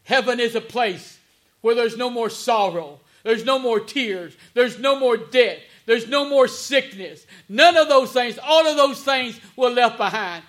Heaven 0.04 0.40
is 0.40 0.56
a 0.56 0.62
place 0.62 1.20
where 1.62 1.76
there's 1.76 1.98
no 1.98 2.10
more 2.10 2.30
sorrow, 2.30 3.00
there's 3.24 3.46
no 3.46 3.58
more 3.58 3.80
tears, 3.80 4.36
there's 4.54 4.78
no 4.78 5.00
more 5.00 5.18
death, 5.18 5.60
there's 5.86 6.08
no 6.08 6.30
more 6.30 6.48
sickness. 6.48 7.26
None 7.48 7.78
of 7.78 7.88
those 7.88 8.12
things, 8.12 8.38
all 8.42 8.68
of 8.68 8.76
those 8.76 9.02
things 9.02 9.40
were 9.56 9.70
left 9.70 9.98
behind. 9.98 10.44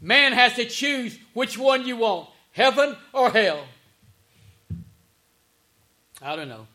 Man 0.00 0.32
has 0.32 0.54
to 0.54 0.64
choose 0.64 1.18
which 1.34 1.58
one 1.58 1.86
you 1.86 1.96
want 1.96 2.28
heaven 2.52 2.96
or 3.12 3.30
hell. 3.30 3.64
I 6.22 6.36
don't 6.36 6.48
know. 6.48 6.66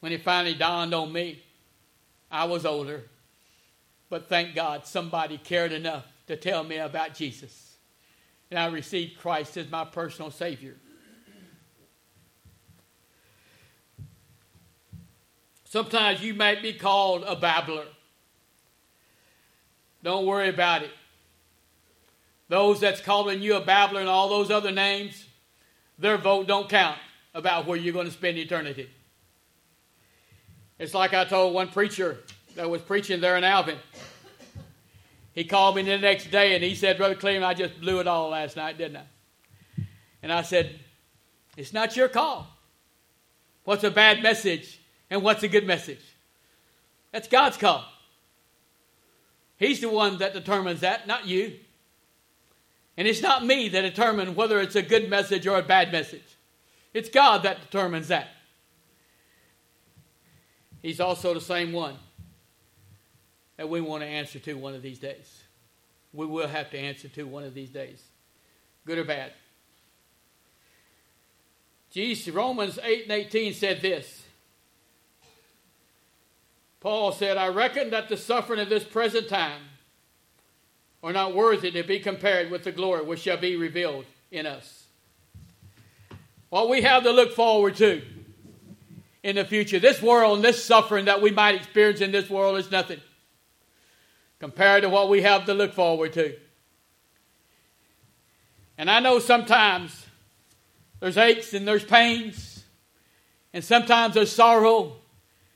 When 0.00 0.12
it 0.12 0.22
finally 0.22 0.54
dawned 0.54 0.94
on 0.94 1.12
me, 1.12 1.42
I 2.32 2.46
was 2.46 2.64
older, 2.64 3.02
but 4.08 4.28
thank 4.28 4.54
God 4.54 4.86
somebody 4.86 5.36
cared 5.36 5.70
enough 5.70 6.06
to 6.26 6.36
tell 6.36 6.64
me 6.64 6.78
about 6.78 7.14
Jesus. 7.14 7.76
And 8.50 8.58
I 8.58 8.66
received 8.66 9.18
Christ 9.18 9.58
as 9.58 9.70
my 9.70 9.84
personal 9.84 10.30
Savior. 10.30 10.76
Sometimes 15.64 16.22
you 16.22 16.34
might 16.34 16.62
be 16.62 16.72
called 16.72 17.24
a 17.26 17.36
babbler. 17.36 17.86
Don't 20.02 20.26
worry 20.26 20.48
about 20.48 20.82
it. 20.82 20.90
Those 22.48 22.80
that's 22.80 23.00
calling 23.00 23.40
you 23.40 23.56
a 23.56 23.64
babbler 23.64 24.00
and 24.00 24.08
all 24.08 24.28
those 24.28 24.50
other 24.50 24.70
names, 24.70 25.26
their 25.98 26.18
vote 26.18 26.46
don't 26.46 26.68
count 26.68 26.98
about 27.34 27.66
where 27.66 27.78
you're 27.78 27.94
going 27.94 28.06
to 28.06 28.12
spend 28.12 28.36
eternity. 28.36 28.90
It's 30.78 30.94
like 30.94 31.14
I 31.14 31.24
told 31.24 31.54
one 31.54 31.68
preacher 31.68 32.18
that 32.56 32.68
was 32.68 32.82
preaching 32.82 33.20
there 33.20 33.36
in 33.36 33.44
Alvin. 33.44 33.78
He 35.34 35.44
called 35.44 35.76
me 35.76 35.82
the 35.82 35.98
next 35.98 36.30
day 36.30 36.54
and 36.54 36.62
he 36.62 36.74
said, 36.74 36.98
Brother 36.98 37.14
Cleveland, 37.14 37.44
I 37.44 37.54
just 37.54 37.80
blew 37.80 38.00
it 38.00 38.06
all 38.06 38.30
last 38.30 38.56
night, 38.56 38.76
didn't 38.76 38.98
I? 38.98 39.84
And 40.22 40.32
I 40.32 40.42
said, 40.42 40.78
It's 41.56 41.72
not 41.72 41.96
your 41.96 42.08
call. 42.08 42.48
What's 43.64 43.84
a 43.84 43.90
bad 43.90 44.22
message 44.22 44.80
and 45.10 45.22
what's 45.22 45.42
a 45.42 45.48
good 45.48 45.66
message? 45.66 46.02
That's 47.12 47.28
God's 47.28 47.56
call. 47.56 47.84
He's 49.56 49.80
the 49.80 49.88
one 49.88 50.18
that 50.18 50.32
determines 50.32 50.80
that, 50.80 51.06
not 51.06 51.26
you. 51.26 51.54
And 52.96 53.08
it's 53.08 53.22
not 53.22 53.44
me 53.44 53.68
that 53.70 53.82
determines 53.82 54.36
whether 54.36 54.60
it's 54.60 54.76
a 54.76 54.82
good 54.82 55.08
message 55.08 55.46
or 55.46 55.58
a 55.58 55.62
bad 55.62 55.92
message. 55.92 56.36
It's 56.92 57.08
God 57.08 57.44
that 57.44 57.60
determines 57.60 58.08
that. 58.08 58.28
He's 60.82 61.00
also 61.00 61.32
the 61.32 61.40
same 61.40 61.72
one 61.72 61.96
that 63.56 63.68
we 63.68 63.80
want 63.80 64.02
to 64.02 64.08
answer 64.08 64.40
to 64.40 64.54
one 64.54 64.74
of 64.74 64.82
these 64.82 64.98
days. 64.98 65.42
We 66.12 66.26
will 66.26 66.48
have 66.48 66.70
to 66.70 66.78
answer 66.78 67.08
to 67.08 67.22
one 67.22 67.44
of 67.44 67.54
these 67.54 67.70
days, 67.70 68.02
good 68.84 68.98
or 68.98 69.04
bad. 69.04 69.32
Jesus, 71.90 72.32
Romans 72.34 72.78
8 72.82 73.04
and 73.04 73.12
18 73.12 73.54
said 73.54 73.80
this. 73.80 74.24
Paul 76.80 77.12
said, 77.12 77.36
I 77.36 77.48
reckon 77.48 77.90
that 77.90 78.08
the 78.08 78.16
suffering 78.16 78.58
of 78.58 78.68
this 78.68 78.82
present 78.82 79.28
time 79.28 79.60
are 81.02 81.12
not 81.12 81.34
worthy 81.34 81.70
to 81.70 81.82
be 81.82 82.00
compared 82.00 82.50
with 82.50 82.64
the 82.64 82.72
glory 82.72 83.04
which 83.04 83.20
shall 83.20 83.36
be 83.36 83.56
revealed 83.56 84.04
in 84.32 84.46
us. 84.46 84.86
What 86.48 86.68
we 86.68 86.82
have 86.82 87.04
to 87.04 87.12
look 87.12 87.34
forward 87.34 87.76
to 87.76 88.02
in 89.22 89.36
the 89.36 89.44
future, 89.44 89.78
this 89.78 90.02
world 90.02 90.36
and 90.36 90.44
this 90.44 90.64
suffering 90.64 91.04
that 91.04 91.22
we 91.22 91.30
might 91.30 91.54
experience 91.54 92.00
in 92.00 92.12
this 92.12 92.28
world 92.28 92.58
is 92.58 92.70
nothing 92.70 93.00
compared 94.40 94.82
to 94.82 94.88
what 94.88 95.08
we 95.08 95.22
have 95.22 95.44
to 95.46 95.54
look 95.54 95.72
forward 95.72 96.12
to. 96.14 96.34
And 98.76 98.90
I 98.90 98.98
know 99.00 99.20
sometimes 99.20 100.06
there's 100.98 101.16
aches 101.16 101.54
and 101.54 101.66
there's 101.68 101.84
pains, 101.84 102.64
and 103.52 103.62
sometimes 103.62 104.14
there's 104.14 104.32
sorrow, 104.32 104.96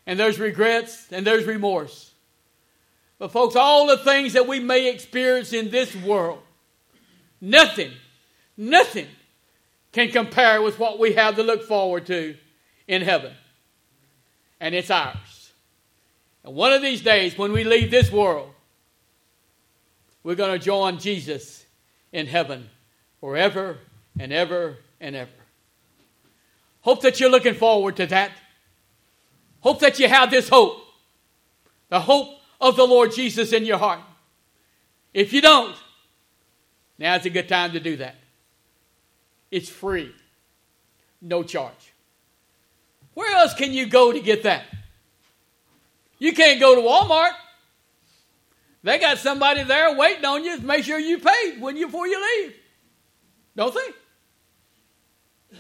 and 0.06 0.20
there's 0.20 0.38
regrets, 0.38 1.08
and 1.10 1.26
there's 1.26 1.44
remorse. 1.44 2.12
But, 3.18 3.32
folks, 3.32 3.56
all 3.56 3.86
the 3.86 3.96
things 3.96 4.34
that 4.34 4.46
we 4.46 4.60
may 4.60 4.90
experience 4.90 5.52
in 5.52 5.70
this 5.70 5.96
world, 5.96 6.40
nothing, 7.40 7.90
nothing 8.56 9.08
can 9.92 10.10
compare 10.10 10.60
with 10.62 10.78
what 10.78 10.98
we 10.98 11.14
have 11.14 11.36
to 11.36 11.42
look 11.42 11.62
forward 11.64 12.06
to 12.06 12.36
in 12.86 13.02
heaven. 13.02 13.32
And 14.60 14.74
it's 14.74 14.90
ours. 14.90 15.52
And 16.44 16.54
one 16.54 16.72
of 16.72 16.82
these 16.82 17.02
days, 17.02 17.36
when 17.36 17.52
we 17.52 17.64
leave 17.64 17.90
this 17.90 18.10
world, 18.10 18.50
we're 20.22 20.34
going 20.34 20.58
to 20.58 20.64
join 20.64 20.98
Jesus 20.98 21.64
in 22.12 22.26
heaven 22.26 22.68
forever 23.20 23.78
and 24.18 24.32
ever 24.32 24.78
and 25.00 25.14
ever. 25.14 25.30
Hope 26.80 27.02
that 27.02 27.20
you're 27.20 27.30
looking 27.30 27.54
forward 27.54 27.96
to 27.96 28.06
that. 28.06 28.32
Hope 29.60 29.80
that 29.80 29.98
you 29.98 30.08
have 30.08 30.30
this 30.30 30.48
hope 30.48 30.82
the 31.88 32.00
hope 32.00 32.28
of 32.60 32.76
the 32.76 32.84
Lord 32.84 33.12
Jesus 33.12 33.52
in 33.52 33.64
your 33.64 33.78
heart. 33.78 34.00
If 35.14 35.32
you 35.32 35.40
don't, 35.40 35.76
now's 36.98 37.24
a 37.24 37.30
good 37.30 37.48
time 37.48 37.72
to 37.72 37.80
do 37.80 37.96
that. 37.96 38.16
It's 39.50 39.68
free, 39.68 40.12
no 41.20 41.42
charge. 41.42 41.92
Where 43.16 43.34
else 43.38 43.54
can 43.54 43.72
you 43.72 43.86
go 43.86 44.12
to 44.12 44.20
get 44.20 44.42
that? 44.42 44.64
You 46.18 46.34
can't 46.34 46.60
go 46.60 46.74
to 46.74 46.82
Walmart. 46.82 47.30
They 48.82 48.98
got 48.98 49.16
somebody 49.16 49.62
there 49.62 49.96
waiting 49.96 50.26
on 50.26 50.44
you 50.44 50.58
to 50.58 50.62
make 50.62 50.84
sure 50.84 50.98
you 50.98 51.16
paid 51.16 51.58
when 51.58 51.78
you 51.78 51.86
before 51.86 52.06
you 52.06 52.20
leave. 52.20 52.54
Don't 53.56 53.74
they? 53.74 55.58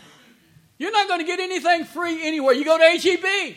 You're 0.76 0.92
not 0.92 1.08
going 1.08 1.20
to 1.20 1.26
get 1.26 1.40
anything 1.40 1.86
free 1.86 2.26
anywhere. 2.26 2.52
You 2.52 2.66
go 2.66 2.76
to 2.76 2.84
HEB, 2.84 3.56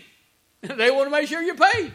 they 0.77 0.91
want 0.91 1.07
to 1.07 1.11
make 1.11 1.27
sure 1.27 1.41
you're 1.41 1.55
paid. 1.55 1.91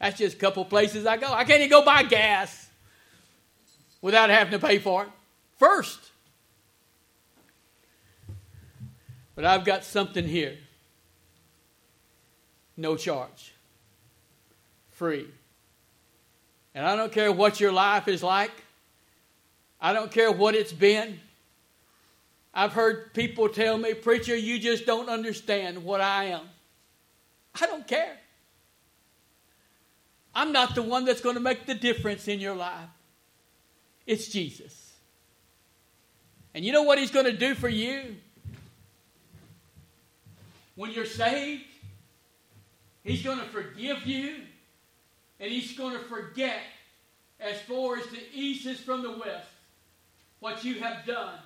That's 0.00 0.16
just 0.16 0.36
a 0.36 0.38
couple 0.38 0.64
places 0.64 1.04
I 1.04 1.18
go. 1.18 1.30
I 1.30 1.44
can't 1.44 1.60
even 1.60 1.68
go 1.68 1.84
buy 1.84 2.02
gas 2.04 2.70
without 4.00 4.30
having 4.30 4.58
to 4.58 4.66
pay 4.66 4.78
for 4.78 5.02
it 5.02 5.10
first. 5.58 6.11
But 9.34 9.44
I've 9.44 9.64
got 9.64 9.84
something 9.84 10.26
here. 10.26 10.56
No 12.76 12.96
charge. 12.96 13.54
Free. 14.90 15.26
And 16.74 16.86
I 16.86 16.96
don't 16.96 17.12
care 17.12 17.32
what 17.32 17.60
your 17.60 17.72
life 17.72 18.08
is 18.08 18.22
like. 18.22 18.52
I 19.80 19.92
don't 19.92 20.10
care 20.10 20.30
what 20.30 20.54
it's 20.54 20.72
been. 20.72 21.18
I've 22.54 22.72
heard 22.72 23.14
people 23.14 23.48
tell 23.48 23.78
me, 23.78 23.94
Preacher, 23.94 24.36
you 24.36 24.58
just 24.58 24.86
don't 24.86 25.08
understand 25.08 25.82
what 25.84 26.00
I 26.00 26.26
am. 26.26 26.48
I 27.60 27.66
don't 27.66 27.86
care. 27.86 28.16
I'm 30.34 30.52
not 30.52 30.74
the 30.74 30.82
one 30.82 31.04
that's 31.04 31.20
going 31.20 31.34
to 31.34 31.40
make 31.40 31.66
the 31.66 31.74
difference 31.74 32.28
in 32.28 32.40
your 32.40 32.54
life. 32.54 32.88
It's 34.06 34.28
Jesus. 34.28 34.92
And 36.54 36.64
you 36.64 36.72
know 36.72 36.82
what 36.82 36.98
He's 36.98 37.10
going 37.10 37.26
to 37.26 37.36
do 37.36 37.54
for 37.54 37.68
you? 37.68 38.16
When 40.74 40.90
you're 40.90 41.06
saved, 41.06 41.64
He's 43.04 43.22
going 43.22 43.38
to 43.38 43.46
forgive 43.46 44.06
you 44.06 44.36
and 45.40 45.50
He's 45.50 45.76
going 45.76 45.96
to 45.96 46.04
forget 46.04 46.60
as 47.40 47.60
far 47.62 47.96
as 47.96 48.06
the 48.06 48.22
east 48.32 48.66
is 48.66 48.80
from 48.80 49.02
the 49.02 49.10
west 49.10 49.48
what 50.38 50.64
you 50.64 50.80
have 50.80 51.04
done 51.04 51.38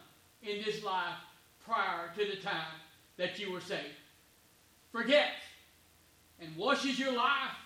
in 0.43 0.63
this 0.65 0.85
life 0.85 1.17
prior 1.65 2.11
to 2.17 2.25
the 2.25 2.41
time 2.43 2.81
that 3.17 3.39
you 3.39 3.53
were 3.53 3.61
saved. 3.61 3.83
Forget 4.93 5.31
and 6.41 6.55
washes 6.57 6.99
your 6.99 7.15
life 7.15 7.57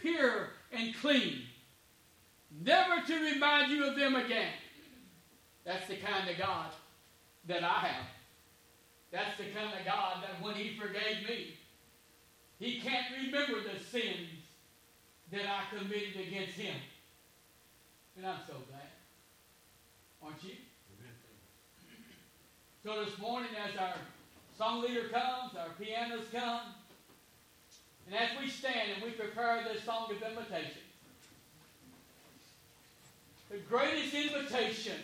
pure 0.00 0.50
and 0.72 0.94
clean, 0.96 1.42
never 2.64 3.04
to 3.06 3.14
remind 3.14 3.72
you 3.72 3.88
of 3.88 3.96
them 3.96 4.14
again. 4.14 4.52
That's 5.64 5.88
the 5.88 5.96
kind 5.96 6.28
of 6.28 6.38
God 6.38 6.70
that 7.48 7.64
I 7.64 7.78
have. 7.86 8.06
That's 9.12 9.36
the 9.38 9.44
kind 9.44 9.72
of 9.78 9.84
God 9.84 10.22
that 10.22 10.42
when 10.42 10.54
He 10.54 10.76
forgave 10.76 11.28
me, 11.28 11.56
He 12.58 12.80
can't 12.80 13.06
remember 13.22 13.60
the 13.62 13.78
sins 13.78 14.28
that 15.32 15.42
I 15.42 15.76
committed 15.76 16.16
against 16.26 16.54
Him. 16.58 16.76
And 18.16 18.26
I'm 18.26 18.40
so 18.46 18.54
glad. 18.70 18.90
Aren't 20.22 20.42
you? 20.44 20.54
So 22.84 23.04
this 23.04 23.18
morning, 23.18 23.50
as 23.68 23.76
our 23.76 23.94
song 24.56 24.80
leader 24.82 25.08
comes, 25.08 25.56
our 25.58 25.70
pianos 25.76 26.26
come, 26.32 26.60
and 28.06 28.14
as 28.14 28.28
we 28.40 28.48
stand 28.48 28.92
and 28.94 29.02
we 29.02 29.10
prepare 29.10 29.64
this 29.64 29.82
song 29.82 30.06
of 30.08 30.22
invitation, 30.22 30.82
the 33.50 33.58
greatest 33.68 34.14
invitation 34.14 34.94